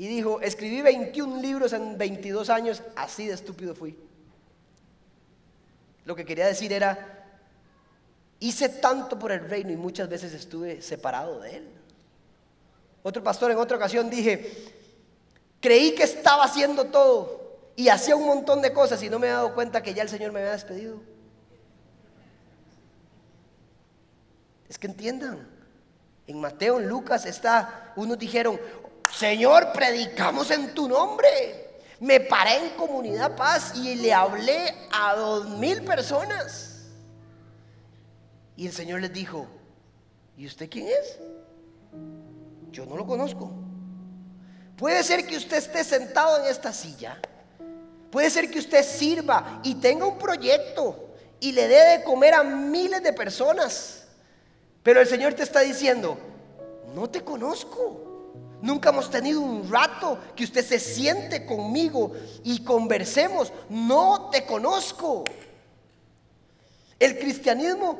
[0.00, 3.98] Y dijo, escribí 21 libros en 22 años, así de estúpido fui.
[6.06, 7.26] Lo que quería decir era,
[8.38, 11.68] hice tanto por el reino y muchas veces estuve separado de él.
[13.02, 14.72] Otro pastor en otra ocasión dije,
[15.60, 19.30] creí que estaba haciendo todo y hacía un montón de cosas y no me he
[19.30, 20.98] dado cuenta que ya el Señor me había despedido.
[24.66, 25.46] Es que entiendan,
[26.26, 28.58] en Mateo, en Lucas está, unos dijeron,
[29.12, 31.82] Señor, predicamos en tu nombre.
[32.00, 36.86] Me paré en comunidad paz y le hablé a dos mil personas.
[38.56, 39.46] Y el Señor les dijo,
[40.36, 41.18] ¿y usted quién es?
[42.70, 43.50] Yo no lo conozco.
[44.76, 47.20] Puede ser que usted esté sentado en esta silla.
[48.10, 52.42] Puede ser que usted sirva y tenga un proyecto y le dé de comer a
[52.42, 54.06] miles de personas.
[54.82, 56.18] Pero el Señor te está diciendo,
[56.94, 58.09] no te conozco.
[58.62, 62.12] Nunca hemos tenido un rato que usted se siente conmigo
[62.44, 63.52] y conversemos.
[63.68, 65.24] No te conozco.
[66.98, 67.98] El cristianismo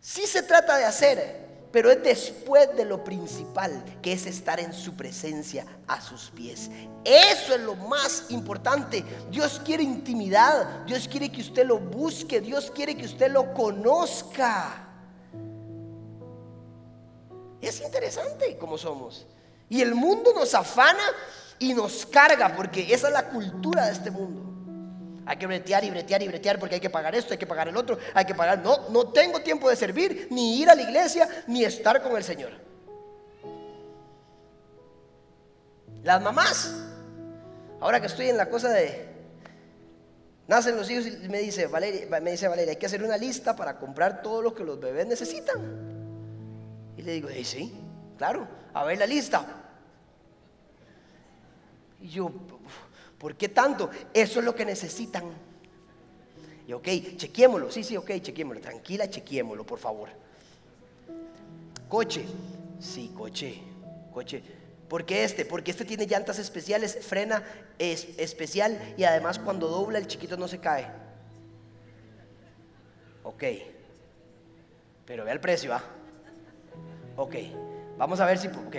[0.00, 4.72] sí se trata de hacer pero es después de lo principal, que es estar en
[4.72, 6.70] su presencia a sus pies.
[7.04, 9.04] Eso es lo más importante.
[9.30, 14.86] Dios quiere intimidad, Dios quiere que usted lo busque, Dios quiere que usted lo conozca.
[17.60, 19.26] Es interesante como somos.
[19.68, 21.02] Y el mundo nos afana
[21.58, 24.44] y nos carga, porque esa es la cultura de este mundo.
[25.26, 27.68] Hay que bretear y bretear y bretear porque hay que pagar esto, hay que pagar
[27.68, 28.60] el otro, hay que pagar.
[28.60, 32.24] No, no tengo tiempo de servir, ni ir a la iglesia, ni estar con el
[32.24, 32.52] Señor.
[36.02, 36.72] Las mamás,
[37.80, 39.06] ahora que estoy en la cosa de
[40.46, 43.54] nacen los hijos y me dice Valeria, me dice Valeria, hay que hacer una lista
[43.54, 45.58] para comprar todo lo que los bebés necesitan.
[46.96, 47.74] Y le digo, sí,
[48.18, 49.46] claro, a ver la lista.
[52.00, 52.30] Y yo,
[53.18, 53.90] ¿Por qué tanto?
[54.14, 55.24] Eso es lo que necesitan.
[56.66, 57.70] Y ok, chequémoslo.
[57.70, 58.60] Sí, sí, ok, chequémoslo.
[58.60, 60.08] Tranquila, chequémoslo, por favor.
[61.88, 62.24] Coche.
[62.78, 63.60] Sí, coche.
[64.12, 64.42] Coche.
[64.88, 65.44] ¿Por qué este?
[65.44, 67.42] Porque este tiene llantas especiales, frena
[67.78, 70.86] es, especial y además cuando dobla el chiquito no se cae.
[73.24, 73.44] Ok.
[75.04, 75.82] Pero ve el precio, ¿ah?
[77.16, 77.34] Ok.
[77.98, 78.46] Vamos a ver si...
[78.48, 78.76] Ok.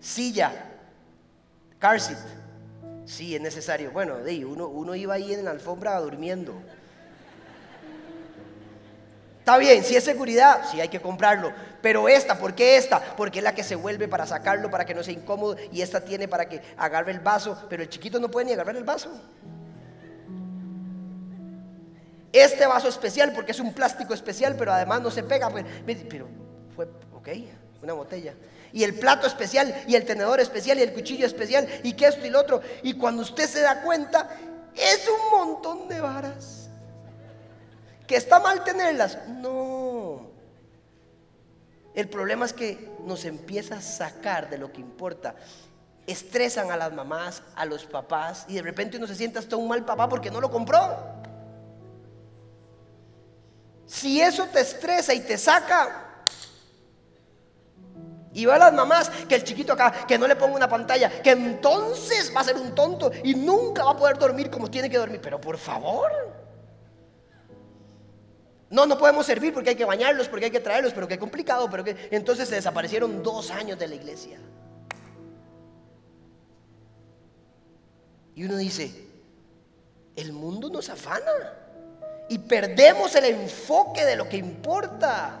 [0.00, 0.52] Silla.
[1.78, 2.18] Car seat.
[3.04, 3.90] Sí, es necesario.
[3.90, 6.54] Bueno, uno, uno iba ahí en la alfombra durmiendo.
[9.40, 11.52] Está bien, si es seguridad, sí hay que comprarlo.
[11.82, 13.00] Pero esta, ¿por qué esta?
[13.16, 15.56] Porque es la que se vuelve para sacarlo, para que no sea incómodo.
[15.72, 17.66] Y esta tiene para que agarre el vaso.
[17.68, 19.10] Pero el chiquito no puede ni agarrar el vaso.
[22.32, 25.50] Este vaso especial, porque es un plástico especial, pero además no se pega.
[25.50, 25.66] Pues,
[26.08, 26.28] pero
[26.76, 27.28] fue, ok,
[27.82, 28.34] una botella.
[28.72, 32.26] Y el plato especial, y el tenedor especial, y el cuchillo especial, y que esto
[32.26, 32.60] y lo otro.
[32.82, 34.30] Y cuando usted se da cuenta,
[34.74, 36.68] es un montón de varas.
[38.06, 39.18] ¿Que está mal tenerlas?
[39.28, 40.30] No.
[41.94, 45.34] El problema es que nos empieza a sacar de lo que importa.
[46.06, 49.68] Estresan a las mamás, a los papás, y de repente uno se siente hasta un
[49.68, 50.78] mal papá porque no lo compró.
[53.86, 56.09] Si eso te estresa y te saca,
[58.32, 61.22] y va a las mamás que el chiquito acá, que no le ponga una pantalla,
[61.22, 64.88] que entonces va a ser un tonto y nunca va a poder dormir como tiene
[64.88, 65.20] que dormir.
[65.22, 66.10] Pero por favor.
[68.70, 71.68] No, no podemos servir porque hay que bañarlos, porque hay que traerlos, pero qué complicado,
[71.68, 74.38] pero que entonces se desaparecieron dos años de la iglesia.
[78.36, 79.08] Y uno dice,
[80.14, 81.56] el mundo nos afana
[82.28, 85.40] y perdemos el enfoque de lo que importa.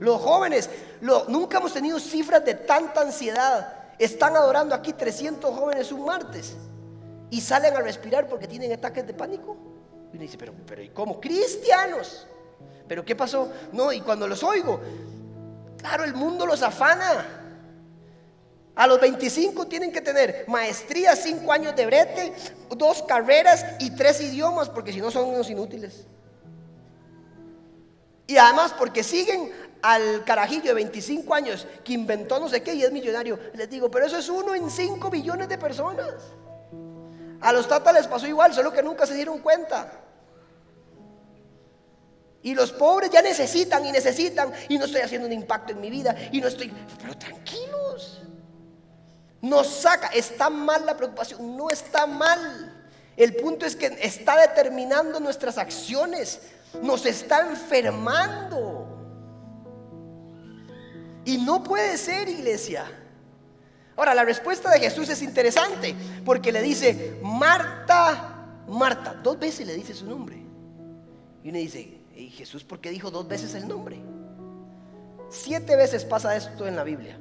[0.00, 0.70] Los jóvenes,
[1.00, 3.72] nunca hemos tenido cifras de tanta ansiedad.
[3.98, 6.54] Están adorando aquí 300 jóvenes un martes
[7.30, 9.56] y salen a respirar porque tienen ataques de pánico.
[10.12, 11.20] Y uno dice, pero, pero ¿y cómo?
[11.20, 12.26] Cristianos.
[12.86, 13.50] ¿Pero qué pasó?
[13.72, 14.80] No, y cuando los oigo,
[15.78, 17.40] claro, el mundo los afana.
[18.76, 22.32] A los 25 tienen que tener maestría, 5 años de brete,
[22.76, 26.06] dos carreras y tres idiomas, porque si no son unos inútiles.
[28.26, 29.50] Y además porque siguen
[29.84, 33.38] al carajillo de 25 años que inventó no sé qué y es millonario.
[33.52, 36.10] Les digo, pero eso es uno en 5 millones de personas.
[37.42, 40.00] A los tatas les pasó igual, solo que nunca se dieron cuenta.
[42.40, 45.90] Y los pobres ya necesitan y necesitan y no estoy haciendo un impacto en mi
[45.90, 48.22] vida y no estoy, pero tranquilos.
[49.42, 52.86] Nos saca, está mal la preocupación, no está mal.
[53.18, 56.40] El punto es que está determinando nuestras acciones,
[56.80, 58.83] nos está enfermando.
[61.24, 62.84] Y no puede ser, iglesia.
[63.96, 69.74] Ahora, la respuesta de Jesús es interesante, porque le dice, Marta, Marta, dos veces le
[69.74, 70.36] dice su nombre.
[71.42, 73.96] Y uno dice, ¿Y Jesús por qué dijo dos veces el nombre?
[75.30, 77.18] Siete veces pasa esto en la Biblia.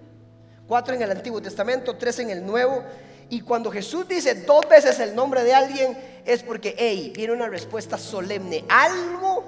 [0.67, 2.83] Cuatro en el Antiguo Testamento, tres en el Nuevo.
[3.29, 7.49] Y cuando Jesús dice dos veces el nombre de alguien, es porque, hey, viene una
[7.49, 8.63] respuesta solemne.
[8.69, 9.45] Algo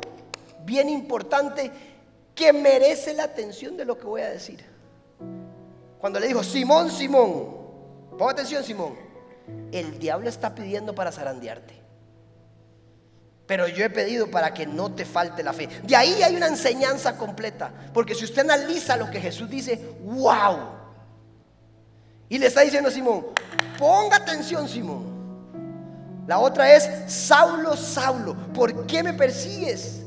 [0.65, 1.72] bien importante
[2.36, 4.63] que merece la atención de lo que voy a decir.
[5.98, 7.56] Cuando le dijo, Simón, Simón,
[8.17, 8.93] ponga atención, Simón,
[9.71, 11.74] el diablo está pidiendo para zarandearte.
[13.48, 15.69] Pero yo he pedido para que no te falte la fe.
[15.84, 17.71] De ahí hay una enseñanza completa.
[17.93, 20.58] Porque si usted analiza lo que Jesús dice, wow.
[22.28, 23.28] Y le está diciendo a Simón,
[23.78, 25.13] ponga atención Simón.
[26.28, 30.05] La otra es, Saulo, Saulo, ¿por qué me persigues?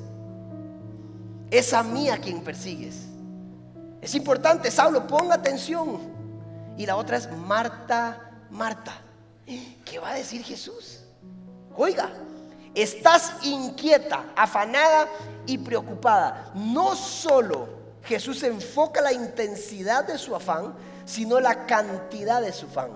[1.50, 3.06] Es a mí a quien persigues.
[4.00, 5.98] Es importante, Saulo, ponga atención.
[6.76, 8.92] Y la otra es Marta, Marta.
[9.84, 11.00] ¿Qué va a decir Jesús?
[11.76, 12.10] Oiga,
[12.74, 15.08] estás inquieta, afanada
[15.46, 16.52] y preocupada.
[16.54, 17.68] No solo
[18.04, 22.90] Jesús enfoca la intensidad de su afán, sino la cantidad de su afán.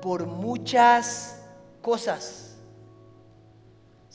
[0.00, 1.36] Por muchas
[1.82, 2.45] cosas.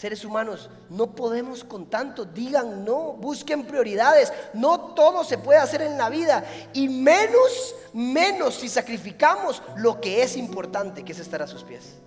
[0.02, 2.26] Seres humanos, no podemos con tanto.
[2.26, 4.34] Digan no, busquen prioridades.
[4.52, 6.44] No todo se puede hacer en la vida.
[6.74, 12.00] Y menos, menos si sacrificamos lo que es importante, que es estar a sus pies.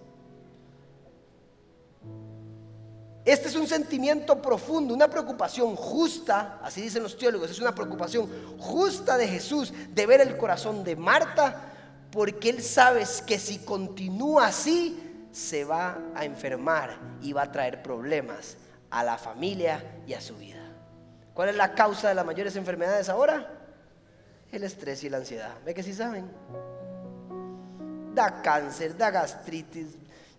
[3.24, 8.28] Este es un sentimiento profundo, una preocupación justa, así dicen los teólogos, es una preocupación
[8.58, 11.70] justa de Jesús de ver el corazón de Marta,
[12.10, 15.03] porque él sabe que si continúa así,
[15.34, 18.56] se va a enfermar y va a traer problemas
[18.88, 20.62] a la familia y a su vida.
[21.34, 23.50] ¿Cuál es la causa de las mayores enfermedades ahora?
[24.52, 25.50] El estrés y la ansiedad.
[25.64, 26.30] ¿Ve que sí saben?
[28.14, 29.96] Da cáncer, da gastritis,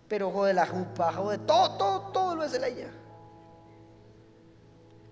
[0.08, 2.88] pero jode la jupa, jode todo, todo, todo lo hace leña.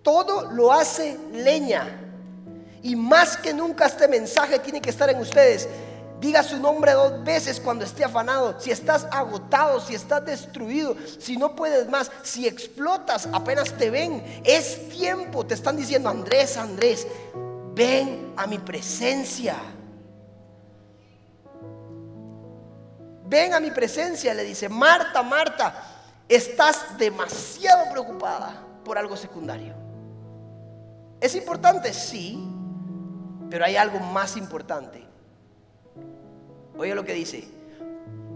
[0.03, 2.01] Todo lo hace leña.
[2.83, 5.69] Y más que nunca este mensaje tiene que estar en ustedes.
[6.21, 8.59] Diga su nombre dos veces cuando esté afanado.
[8.61, 14.43] Si estás agotado, si estás destruido, si no puedes más, si explotas, apenas te ven.
[14.45, 17.07] Es tiempo, te están diciendo, Andrés, Andrés,
[17.75, 19.57] ven a mi presencia.
[23.27, 25.75] Ven a mi presencia, le dice, Marta, Marta,
[26.29, 29.75] estás demasiado preocupada por algo secundario.
[31.21, 31.93] ¿Es importante?
[31.93, 32.47] Sí,
[33.51, 35.04] pero hay algo más importante.
[36.77, 37.45] Oye lo que dice,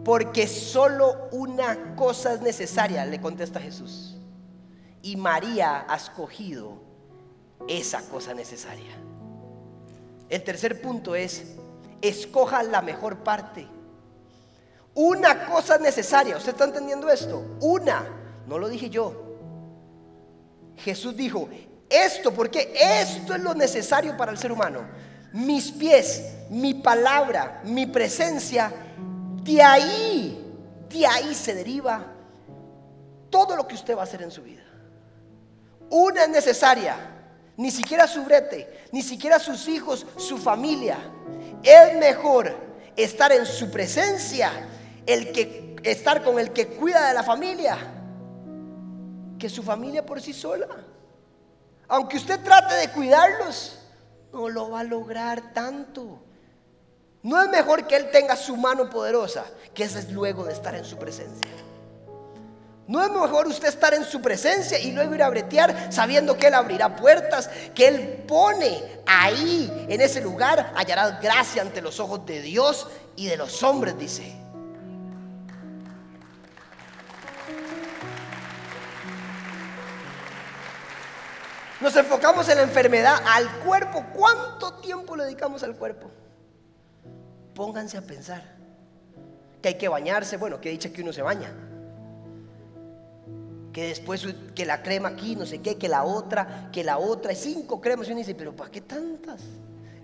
[0.05, 4.17] porque solo una cosa es necesaria, le contesta Jesús.
[5.03, 6.75] Y María ha escogido
[7.69, 8.93] esa cosa necesaria.
[10.29, 11.45] El tercer punto es,
[12.03, 13.67] escoja la mejor parte.
[14.95, 16.37] Una cosa necesaria.
[16.37, 17.57] ¿Usted está entendiendo esto?
[17.61, 18.05] Una.
[18.47, 19.25] No lo dije yo.
[20.77, 21.49] Jesús dijo,
[21.89, 24.81] esto, porque esto es lo necesario para el ser humano.
[25.33, 28.73] Mis pies, mi palabra, mi presencia,
[29.43, 30.55] de ahí,
[30.89, 32.05] de ahí se deriva
[33.31, 34.63] todo lo que usted va a hacer en su vida.
[35.91, 36.97] Una es necesaria,
[37.57, 40.99] ni siquiera su brete, ni siquiera sus hijos, su familia.
[41.63, 42.55] Es mejor
[42.97, 44.51] estar en su presencia,
[45.07, 47.79] el que estar con el que cuida de la familia,
[49.39, 50.69] que su familia por sí sola.
[51.89, 53.78] Aunque usted trate de cuidarlos,
[54.33, 56.21] no lo va a lograr tanto.
[57.23, 60.75] No es mejor que Él tenga su mano poderosa, que ese es luego de estar
[60.75, 61.51] en su presencia.
[62.87, 66.47] No es mejor usted estar en su presencia y luego ir a bretear sabiendo que
[66.47, 72.25] Él abrirá puertas, que Él pone ahí, en ese lugar, hallará gracia ante los ojos
[72.25, 74.35] de Dios y de los hombres, dice.
[81.81, 84.05] Nos enfocamos en la enfermedad, al cuerpo.
[84.13, 86.11] ¿Cuánto tiempo le dedicamos al cuerpo?
[87.55, 88.43] Pónganse a pensar
[89.63, 90.37] que hay que bañarse.
[90.37, 91.53] Bueno, que dicha que uno se baña.
[93.73, 97.33] Que después que la crema aquí, no sé qué, que la otra, que la otra.
[97.37, 98.09] Cinco cremas.
[98.09, 99.41] Y uno dice, pero ¿para qué tantas?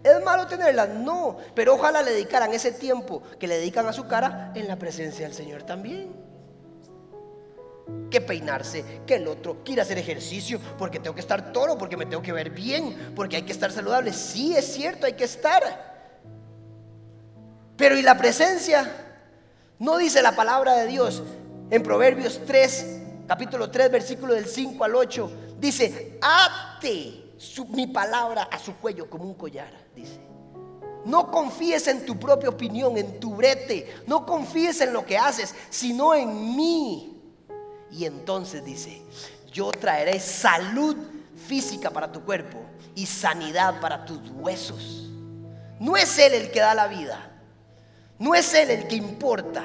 [0.05, 0.91] ¿Es malo tenerlas?
[0.91, 1.39] No.
[1.57, 5.27] Pero ojalá le dedicaran ese tiempo que le dedican a su cara en la presencia
[5.27, 6.34] del Señor también
[8.11, 11.77] que peinarse, que el otro, que ir a hacer ejercicio, porque tengo que estar toro,
[11.77, 14.13] porque me tengo que ver bien, porque hay que estar saludable.
[14.13, 15.63] Sí, es cierto, hay que estar.
[17.77, 18.91] Pero ¿y la presencia?
[19.79, 21.23] No dice la palabra de Dios
[21.71, 25.31] en Proverbios 3, capítulo 3, versículo del 5 al 8.
[25.59, 27.25] Dice, ate
[27.69, 30.21] mi palabra a su cuello como un collar, dice.
[31.05, 33.95] No confíes en tu propia opinión, en tu brete.
[34.07, 37.14] No confíes en lo que haces, sino en mí.
[37.97, 39.03] Y entonces dice,
[39.53, 40.97] yo traeré salud
[41.47, 42.59] física para tu cuerpo
[42.97, 45.09] y sanidad para tus huesos.
[45.79, 47.31] No es Él el que da la vida.
[48.19, 49.63] No es Él el que importa.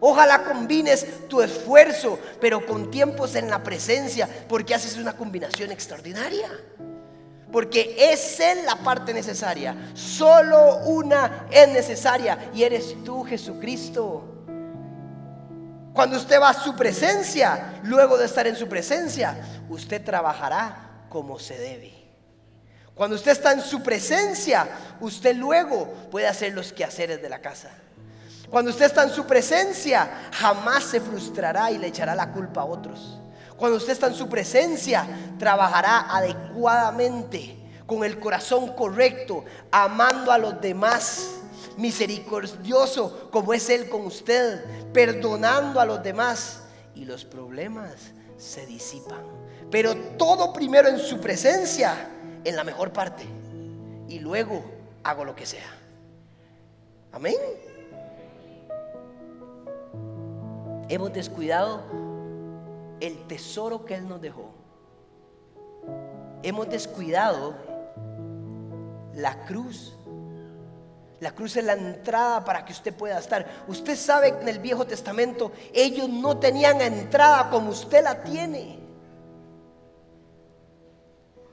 [0.00, 6.48] Ojalá combines tu esfuerzo, pero con tiempos en la presencia, porque haces una combinación extraordinaria.
[7.52, 9.90] Porque es Él la parte necesaria.
[9.94, 14.35] Solo una es necesaria y eres tú, Jesucristo.
[15.96, 19.34] Cuando usted va a su presencia, luego de estar en su presencia,
[19.70, 21.90] usted trabajará como se debe.
[22.94, 24.68] Cuando usted está en su presencia,
[25.00, 27.70] usted luego puede hacer los quehaceres de la casa.
[28.50, 32.66] Cuando usted está en su presencia, jamás se frustrará y le echará la culpa a
[32.66, 33.18] otros.
[33.56, 35.06] Cuando usted está en su presencia,
[35.38, 37.56] trabajará adecuadamente,
[37.86, 41.36] con el corazón correcto, amando a los demás
[41.76, 49.22] misericordioso como es Él con usted, perdonando a los demás y los problemas se disipan.
[49.70, 52.08] Pero todo primero en su presencia,
[52.44, 53.24] en la mejor parte,
[54.08, 54.64] y luego
[55.02, 55.74] hago lo que sea.
[57.12, 57.36] Amén.
[60.88, 61.82] Hemos descuidado
[63.00, 64.50] el tesoro que Él nos dejó.
[66.42, 67.54] Hemos descuidado
[69.14, 69.96] la cruz
[71.20, 73.64] la cruz es la entrada para que usted pueda estar.
[73.68, 78.78] Usted sabe que en el Viejo Testamento ellos no tenían entrada como usted la tiene.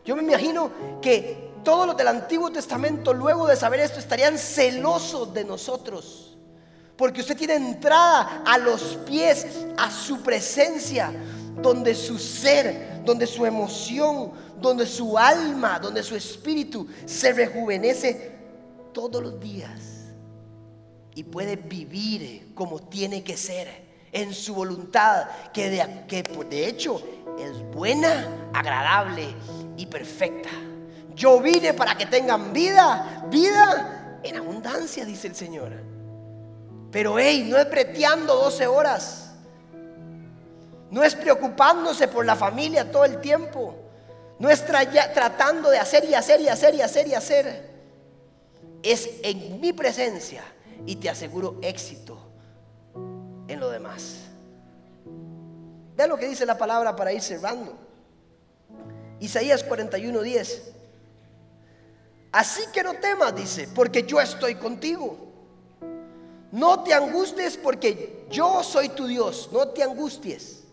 [0.04, 0.70] Yo me imagino
[1.02, 6.38] que todos los del Antiguo Testamento, luego de saber esto, estarían celosos de nosotros.
[6.98, 9.48] Porque usted tiene entrada a los pies,
[9.78, 11.12] a su presencia,
[11.62, 18.33] donde su ser, donde su emoción, donde su alma, donde su espíritu se rejuvenece
[18.94, 20.04] todos los días
[21.16, 27.02] y puede vivir como tiene que ser en su voluntad, que de, que de hecho
[27.40, 29.28] es buena, agradable
[29.76, 30.50] y perfecta.
[31.16, 35.72] Yo vine para que tengan vida, vida en abundancia, dice el Señor.
[36.92, 39.32] Pero hey, no es breteando 12 horas.
[40.92, 43.76] No es preocupándose por la familia todo el tiempo.
[44.38, 47.73] No es tratando de hacer y hacer y hacer y hacer y hacer.
[48.84, 50.44] Es en mi presencia
[50.86, 52.18] y te aseguro éxito
[53.48, 54.18] en lo demás.
[55.96, 57.78] Vean lo que dice la palabra para ir cerrando.
[59.20, 60.74] Isaías 41:10.
[62.32, 65.18] Así que no temas, dice, porque yo estoy contigo.
[66.52, 69.50] No te angusties porque yo soy tu Dios.
[69.52, 70.64] No te angusties.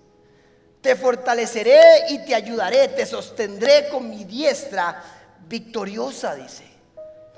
[0.80, 2.88] Te fortaleceré y te ayudaré.
[2.88, 5.02] Te sostendré con mi diestra
[5.46, 6.69] victoriosa, dice.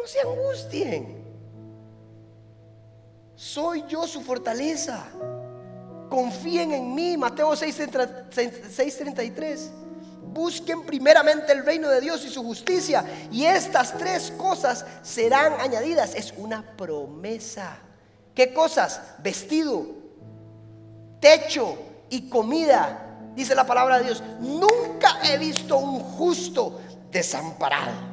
[0.02, 1.22] No se angustien.
[3.36, 5.04] Soy yo su fortaleza.
[6.10, 7.16] Confíen en mí.
[7.16, 9.70] Mateo 6:33.
[10.24, 13.04] Busquen primeramente el reino de Dios y su justicia.
[13.30, 16.16] Y estas tres cosas serán añadidas.
[16.16, 17.78] Es una promesa.
[18.34, 19.00] ¿Qué cosas?
[19.22, 19.86] Vestido,
[21.20, 21.78] techo
[22.10, 23.30] y comida.
[23.36, 24.20] Dice la palabra de Dios.
[24.40, 26.80] Nunca he visto un justo
[27.12, 28.11] desamparado.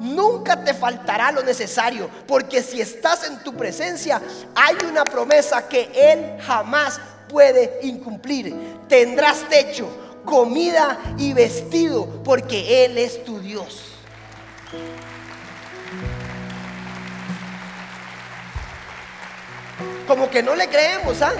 [0.00, 4.20] Nunca te faltará lo necesario, porque si estás en tu presencia,
[4.54, 8.54] hay una promesa que Él jamás puede incumplir.
[8.88, 9.88] Tendrás techo,
[10.24, 13.92] comida y vestido, porque Él es tu Dios.
[20.06, 21.32] Como que no le creemos, ¿ah?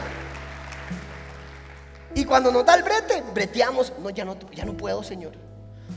[2.15, 5.33] Y cuando nos da el brete, breteamos, no ya, no, ya no puedo, Señor.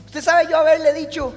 [0.06, 1.32] Usted sabe yo haberle dicho,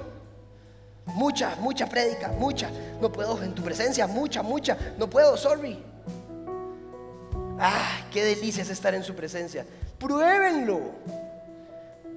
[1.06, 5.84] mucha, mucha prédica, mucha, no puedo en tu presencia, mucha, mucha, no puedo, sorry.
[7.60, 9.66] Ah, qué delicia es estar en su presencia.
[10.00, 10.82] Pruébenlo.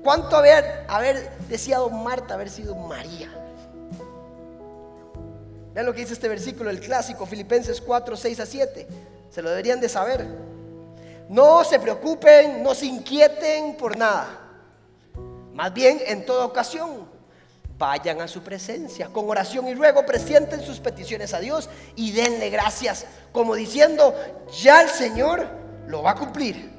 [0.02, 3.30] ¿Cuánto haber, haber deseado Marta haber sido María?
[5.74, 8.86] Vean lo que dice este versículo, el clásico, Filipenses 4, 6 a 7.
[9.28, 10.26] Se lo deberían de saber.
[11.28, 14.40] No se preocupen, no se inquieten por nada.
[15.52, 17.08] Más bien, en toda ocasión,
[17.78, 19.08] vayan a su presencia.
[19.08, 24.14] Con oración y ruego presenten sus peticiones a Dios y denle gracias, como diciendo,
[24.62, 25.46] ya el Señor
[25.86, 26.72] lo va a cumplir.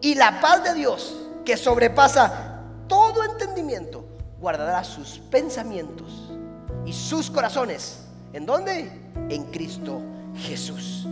[0.00, 4.04] Y la paz de Dios, que sobrepasa todo entendimiento,
[4.40, 6.30] guardará sus pensamientos
[6.84, 8.04] y sus corazones.
[8.32, 8.90] ¿En dónde?
[9.28, 10.00] En Cristo
[10.36, 11.06] Jesús.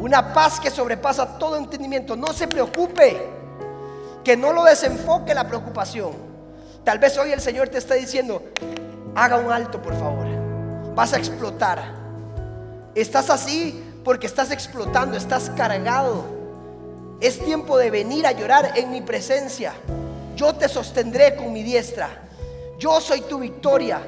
[0.00, 2.16] Una paz que sobrepasa todo entendimiento.
[2.16, 3.20] No se preocupe,
[4.24, 6.27] que no lo desenfoque la preocupación.
[6.84, 8.42] Tal vez hoy el Señor te está diciendo,
[9.14, 10.26] haga un alto, por favor.
[10.94, 11.92] Vas a explotar.
[12.94, 16.38] Estás así porque estás explotando, estás cargado
[17.20, 19.72] es tiempo de venir a llorar en mi presencia.
[20.36, 22.08] Yo te sostendré con mi diestra.
[22.78, 24.00] Yo soy tu victoria.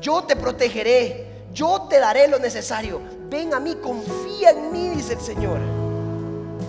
[0.00, 1.44] Yo te protegeré.
[1.52, 3.02] Yo te daré lo necesario.
[3.28, 5.58] Ven a mí, confía en mí, dice el Señor.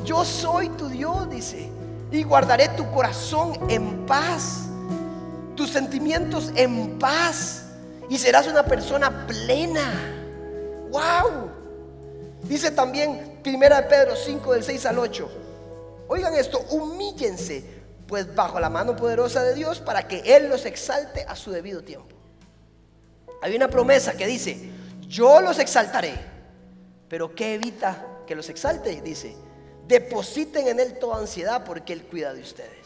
[0.04, 1.70] Yo soy tu Dios, dice.
[2.12, 4.66] Y guardaré tu corazón en paz.
[5.56, 7.64] Tus sentimientos en paz.
[8.10, 10.14] Y serás una persona plena.
[10.92, 11.50] ¡Wow!
[12.44, 15.30] Dice también Primera Pedro 5 del 6 al 8.
[16.08, 17.76] Oigan esto, humíllense
[18.08, 21.84] pues bajo la mano poderosa de Dios para que Él los exalte a su debido
[21.84, 22.16] tiempo.
[23.42, 24.70] Hay una promesa que dice,
[25.08, 26.14] yo los exaltaré,
[27.10, 29.02] pero ¿qué evita que los exalte?
[29.02, 29.36] Dice,
[29.88, 32.85] depositen en Él toda ansiedad porque Él cuida de ustedes.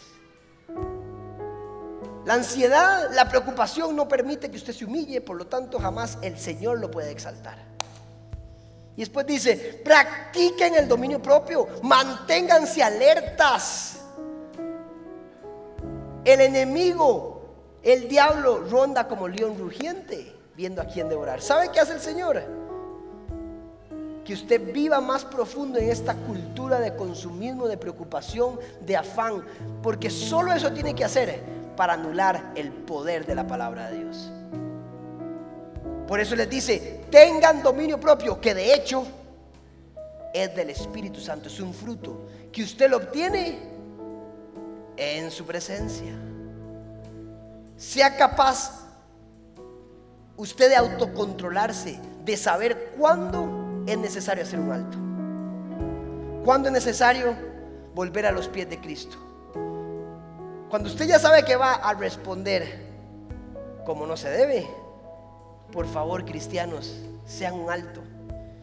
[2.30, 6.38] La ansiedad, la preocupación no permite que usted se humille, por lo tanto jamás el
[6.38, 7.58] Señor lo puede exaltar.
[8.96, 14.02] Y después dice, practiquen el dominio propio, manténganse alertas.
[16.24, 17.42] El enemigo,
[17.82, 21.42] el diablo, ronda como león rugiente, viendo a quién devorar.
[21.42, 22.44] ¿Sabe qué hace el Señor?
[24.24, 29.44] Que usted viva más profundo en esta cultura de consumismo, de preocupación, de afán,
[29.82, 34.30] porque solo eso tiene que hacer para anular el poder de la palabra de Dios.
[36.10, 39.08] Por eso les dice, tengan dominio propio, que de hecho
[40.34, 43.60] es del Espíritu Santo, es un fruto que usted lo obtiene
[44.98, 46.12] en su presencia.
[47.78, 48.86] Sea capaz
[50.36, 54.98] usted de autocontrolarse, de saber cuándo es necesario hacer un alto,
[56.44, 57.38] cuándo es necesario
[57.96, 59.29] volver a los pies de Cristo.
[60.70, 62.88] Cuando usted ya sabe que va a responder
[63.86, 64.68] como no se debe,
[65.72, 66.96] por favor, cristianos,
[67.26, 68.02] sean un alto.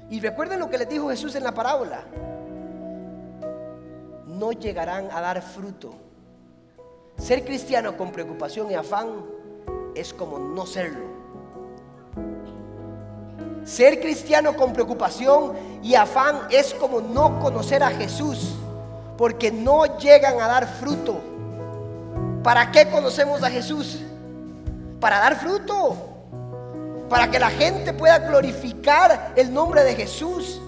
[0.08, 2.04] Y recuerden lo que les dijo Jesús en la parábola.
[4.24, 5.94] No llegarán a dar fruto.
[7.18, 9.24] Ser cristiano con preocupación y afán
[9.96, 11.06] es como no serlo.
[13.64, 18.54] Ser cristiano con preocupación y afán es como no conocer a Jesús,
[19.18, 21.35] porque no llegan a dar fruto.
[22.46, 23.98] ¿Para qué conocemos a Jesús?
[25.00, 25.96] Para dar fruto,
[27.10, 30.60] para que la gente pueda glorificar el nombre de Jesús.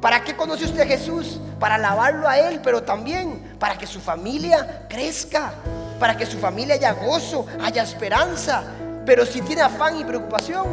[0.00, 1.40] ¿Para qué conoce usted a Jesús?
[1.58, 5.54] Para alabarlo a Él, pero también para que su familia crezca,
[5.98, 8.62] para que su familia haya gozo, haya esperanza.
[9.04, 10.64] Pero si tiene afán y preocupación,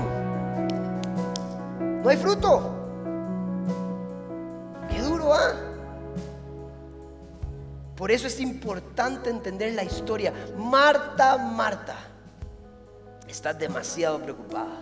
[2.04, 2.76] no hay fruto.
[4.88, 5.54] Qué duro, ¿ah?
[8.02, 10.34] Por eso es importante entender la historia.
[10.58, 11.96] Marta, Marta,
[13.28, 14.82] estás demasiado preocupada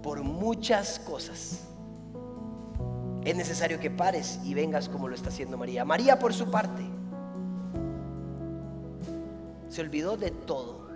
[0.00, 1.64] por muchas cosas.
[3.24, 5.84] Es necesario que pares y vengas como lo está haciendo María.
[5.84, 6.84] María por su parte
[9.68, 10.86] se olvidó de todo.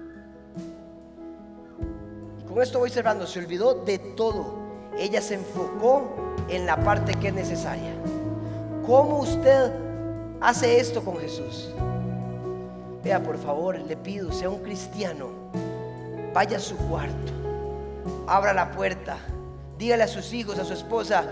[2.38, 4.54] Y con esto voy cerrando, se olvidó de todo.
[4.96, 6.14] Ella se enfocó
[6.48, 7.92] en la parte que es necesaria.
[8.90, 9.70] ¿Cómo usted
[10.40, 11.68] hace esto con Jesús?
[13.04, 15.28] Vea, por favor, le pido, sea un cristiano,
[16.34, 17.32] vaya a su cuarto,
[18.26, 19.16] abra la puerta,
[19.78, 21.22] dígale a sus hijos, a su esposa,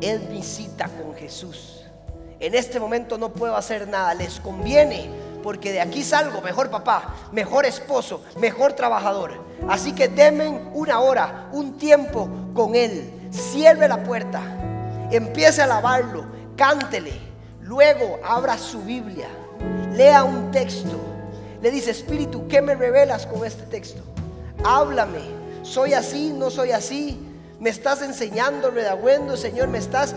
[0.00, 1.86] él visita con Jesús.
[2.38, 5.10] En este momento no puedo hacer nada, les conviene,
[5.42, 9.32] porque de aquí salgo mejor papá, mejor esposo, mejor trabajador.
[9.68, 13.28] Así que denme una hora, un tiempo con Él.
[13.32, 14.40] Cierre la puerta,
[15.10, 17.12] empiece a alabarlo, cántele.
[17.62, 19.28] Luego abra su Biblia,
[19.94, 21.00] lea un texto.
[21.62, 24.02] Le dice, Espíritu, ¿qué me revelas con este texto?
[24.62, 25.20] Háblame.
[25.62, 26.34] ¿Soy así?
[26.34, 27.18] ¿No soy así?
[27.58, 29.68] ¿Me estás enseñando, redaguendo, Señor?
[29.68, 30.14] ¿Me estás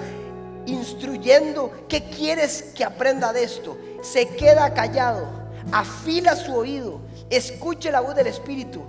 [0.66, 1.72] instruyendo?
[1.88, 3.78] ¿Qué quieres que aprenda de esto?
[4.02, 5.26] Se queda callado,
[5.72, 8.82] afila su oído, escuche la voz del Espíritu.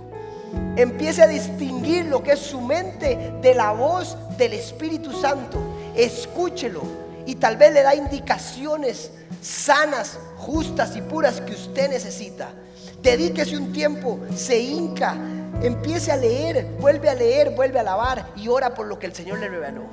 [0.75, 5.57] Empiece a distinguir lo que es su mente de la voz del Espíritu Santo.
[5.95, 9.11] Escúchelo y tal vez le da indicaciones
[9.41, 12.49] sanas, justas y puras que usted necesita.
[13.01, 15.15] Dedíquese un tiempo, se hinca,
[15.61, 19.13] empiece a leer, vuelve a leer, vuelve a alabar y ora por lo que el
[19.13, 19.83] Señor le reveló.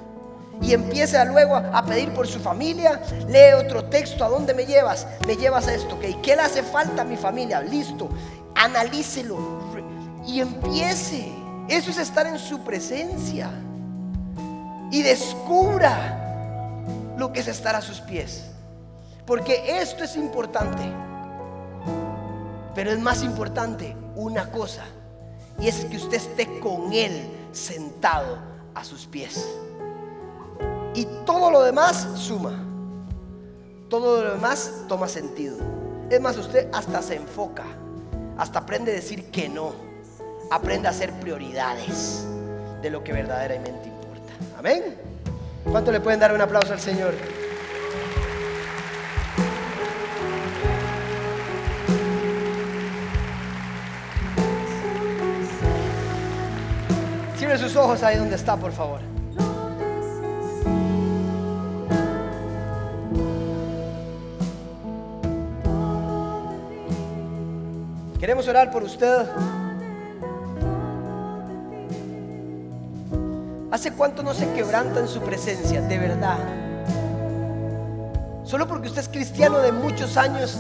[0.63, 5.07] Y empiece luego a pedir por su familia, lee otro texto, ¿a dónde me llevas?
[5.27, 7.61] Me llevas a esto, ¿Y ¿Qué le hace falta a mi familia?
[7.61, 8.09] Listo,
[8.55, 9.61] analícelo
[10.27, 11.33] y empiece.
[11.69, 13.51] Eso es estar en su presencia.
[14.91, 16.22] Y descubra
[17.23, 18.47] lo que es estar a sus pies.
[19.25, 20.83] Porque esto es importante.
[22.75, 24.83] Pero es más importante una cosa
[25.61, 28.39] y es que usted esté con Él sentado
[28.75, 29.47] a sus pies.
[30.95, 32.59] Y todo lo demás suma.
[33.89, 35.59] Todo lo demás toma sentido.
[36.11, 37.67] Es más, usted hasta se enfoca.
[38.37, 39.75] Hasta aprende a decir que no.
[40.51, 42.27] Aprende a hacer prioridades
[42.83, 44.33] de lo que verdaderamente importa.
[44.59, 45.02] Amén.
[45.71, 47.15] ¿Cuánto le pueden dar un aplauso al Señor?
[57.59, 59.01] sus ojos ahí donde está, por favor.
[68.19, 69.27] Queremos orar por usted.
[73.83, 75.83] ¿Hace cuánto no se quebranta en su presencia?
[75.83, 76.39] De verdad.
[78.45, 80.57] Solo porque usted es cristiano de muchos años,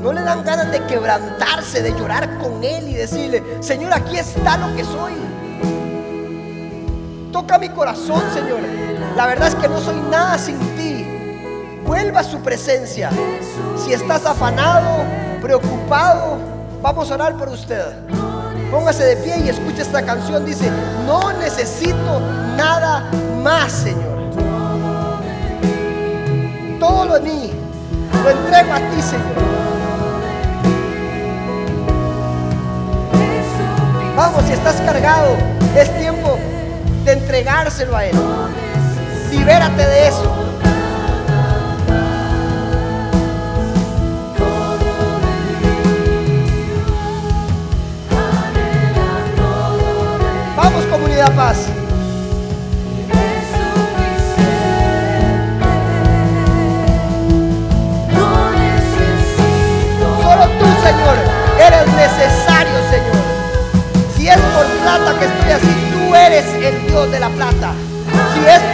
[0.00, 4.56] no le dan ganas de quebrantarse, de llorar con Él y decirle, Señor, aquí está
[4.56, 5.12] lo que soy.
[7.30, 8.60] Toca mi corazón, Señor.
[9.14, 11.06] La verdad es que no soy nada sin ti.
[11.84, 13.10] Vuelva a su presencia.
[13.84, 15.04] Si estás afanado,
[15.42, 16.38] preocupado,
[16.80, 17.84] vamos a orar por usted.
[18.70, 20.46] Póngase de pie y escuche esta canción.
[20.46, 20.70] Dice,
[21.06, 23.10] no necesito nada
[23.42, 24.30] más, Señor.
[26.80, 27.50] Todo lo de mí
[28.22, 29.46] lo entrego a ti, Señor.
[34.16, 35.36] Vamos, si estás cargado,
[35.76, 36.38] es tiempo
[37.04, 38.16] de entregárselo a Él.
[39.30, 40.35] Libérate de eso.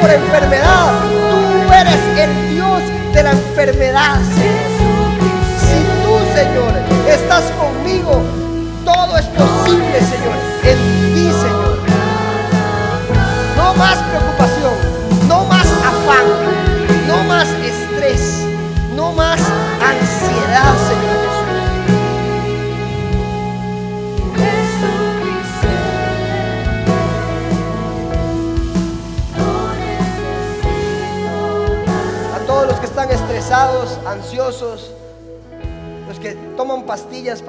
[0.02, 1.00] Por enfermedad,
[1.64, 2.82] tú eres el Dios
[3.14, 4.18] de la enfermedad.
[4.34, 4.71] Si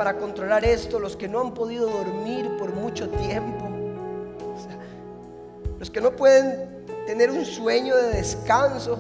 [0.04, 3.70] para controlar esto, los que no han podido dormir por mucho tiempo,
[5.80, 8.98] los que no pueden tener un sueño de descanso,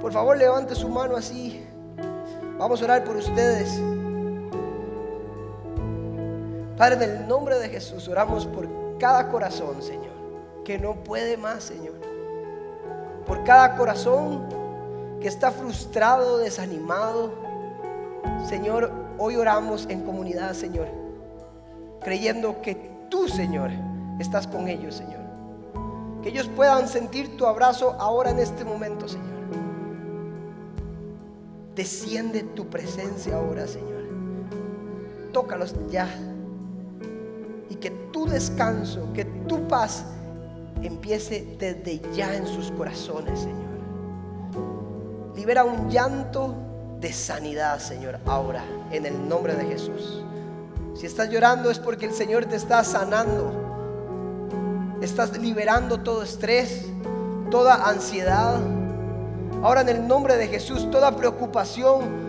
[0.00, 1.62] por favor levante su mano así.
[2.58, 3.78] Vamos a orar por ustedes.
[6.78, 10.14] Padre, en el nombre de Jesús oramos por cada corazón, Señor,
[10.64, 11.96] que no puede más, Señor.
[13.26, 14.48] Por cada corazón
[15.20, 17.32] que está frustrado, desanimado.
[18.48, 20.88] Señor, hoy oramos en comunidad, Señor,
[22.00, 22.74] creyendo que
[23.10, 23.70] tú, Señor,
[24.18, 25.20] estás con ellos, Señor.
[26.22, 29.36] Que ellos puedan sentir tu abrazo ahora en este momento, Señor.
[31.74, 34.04] Desciende tu presencia ahora, Señor.
[35.32, 36.08] Tócalos ya
[37.68, 40.06] y que tu descanso, que tu paz
[40.82, 43.66] empiece desde ya en sus corazones, Señor.
[45.36, 46.54] Libera un llanto
[47.00, 50.24] de sanidad, Señor, ahora, en el nombre de Jesús.
[50.94, 53.52] Si estás llorando es porque el Señor te está sanando.
[55.02, 56.86] Estás liberando todo estrés,
[57.50, 58.58] toda ansiedad.
[59.62, 62.26] Ahora en el nombre de Jesús, toda preocupación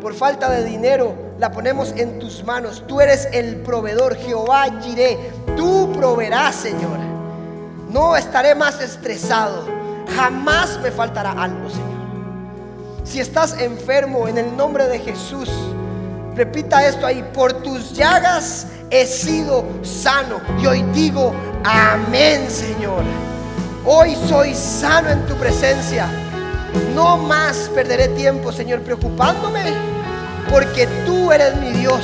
[0.00, 2.84] por falta de dinero, la ponemos en tus manos.
[2.86, 5.18] Tú eres el proveedor, Jehová Jireh.
[5.56, 6.98] Tú proveerás, Señor.
[7.90, 9.64] No estaré más estresado.
[10.16, 11.87] Jamás me faltará algo, Señor.
[13.08, 15.48] Si estás enfermo, en el nombre de Jesús,
[16.34, 17.24] repita esto ahí.
[17.32, 20.42] Por tus llagas he sido sano.
[20.60, 21.32] Y hoy digo,
[21.64, 23.02] amén, Señor.
[23.86, 26.06] Hoy soy sano en tu presencia.
[26.94, 29.72] No más perderé tiempo, Señor, preocupándome,
[30.50, 32.02] porque tú eres mi Dios.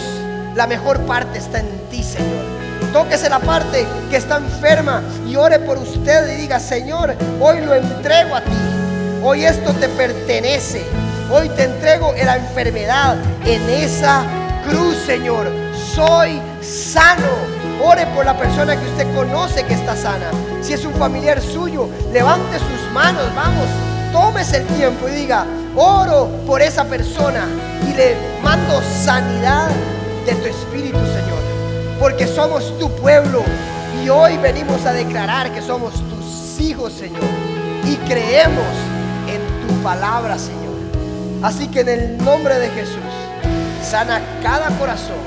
[0.54, 2.46] La mejor parte está en ti, Señor.
[2.94, 7.74] Tóquese la parte que está enferma y ore por usted y diga, Señor, hoy lo
[7.74, 8.83] entrego a ti.
[9.26, 10.84] Hoy esto te pertenece.
[11.30, 13.16] Hoy te entrego en la enfermedad
[13.46, 14.22] en esa
[14.68, 15.50] cruz, Señor.
[15.94, 17.54] Soy sano.
[17.82, 20.30] Ore por la persona que usted conoce que está sana.
[20.60, 23.66] Si es un familiar suyo, levante sus manos, vamos
[24.12, 25.44] tómese el tiempo y diga,
[25.74, 27.48] oro por esa persona
[27.90, 29.70] y le mando sanidad
[30.26, 31.98] de tu espíritu, Señor.
[31.98, 33.42] Porque somos tu pueblo
[34.04, 37.24] y hoy venimos a declarar que somos tus hijos, Señor.
[37.84, 38.93] Y creemos
[39.84, 40.74] palabra, Señor.
[41.42, 42.98] Así que en el nombre de Jesús,
[43.82, 45.18] sana cada corazón,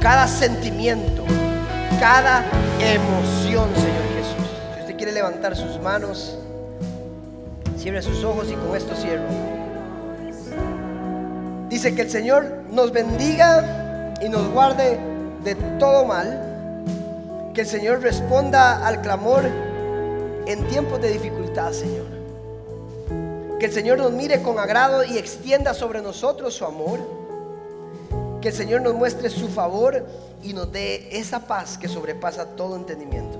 [0.00, 1.22] cada sentimiento,
[2.00, 2.44] cada
[2.80, 4.50] emoción, Señor Jesús.
[4.74, 6.38] Si usted quiere levantar sus manos,
[7.82, 9.24] Cierre sus ojos y con esto cierro.
[11.68, 15.00] Dice que el Señor nos bendiga y nos guarde
[15.42, 17.50] de todo mal.
[17.54, 19.42] Que el Señor responda al clamor
[20.46, 22.21] en tiempos de dificultad, Señor.
[23.62, 26.98] Que el Señor nos mire con agrado y extienda sobre nosotros su amor.
[28.40, 30.04] Que el Señor nos muestre su favor
[30.42, 33.38] y nos dé esa paz que sobrepasa todo entendimiento.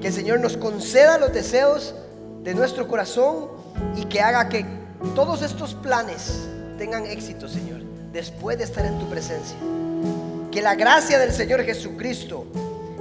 [0.00, 1.94] Que el Señor nos conceda los deseos
[2.42, 3.46] de nuestro corazón
[3.94, 4.66] y que haga que
[5.14, 9.56] todos estos planes tengan éxito, Señor, después de estar en tu presencia.
[10.50, 12.46] Que la gracia del Señor Jesucristo,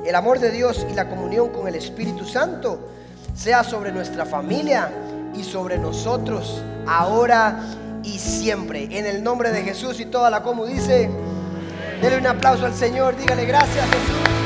[0.06, 2.82] el amor de Dios y la comunión con el Espíritu Santo
[3.34, 4.92] sea sobre nuestra familia
[5.36, 7.60] y sobre nosotros ahora
[8.04, 8.88] y siempre.
[8.92, 11.10] En el nombre de Jesús y toda la como dice,
[12.02, 14.39] denle un aplauso al Señor, dígale gracias Jesús.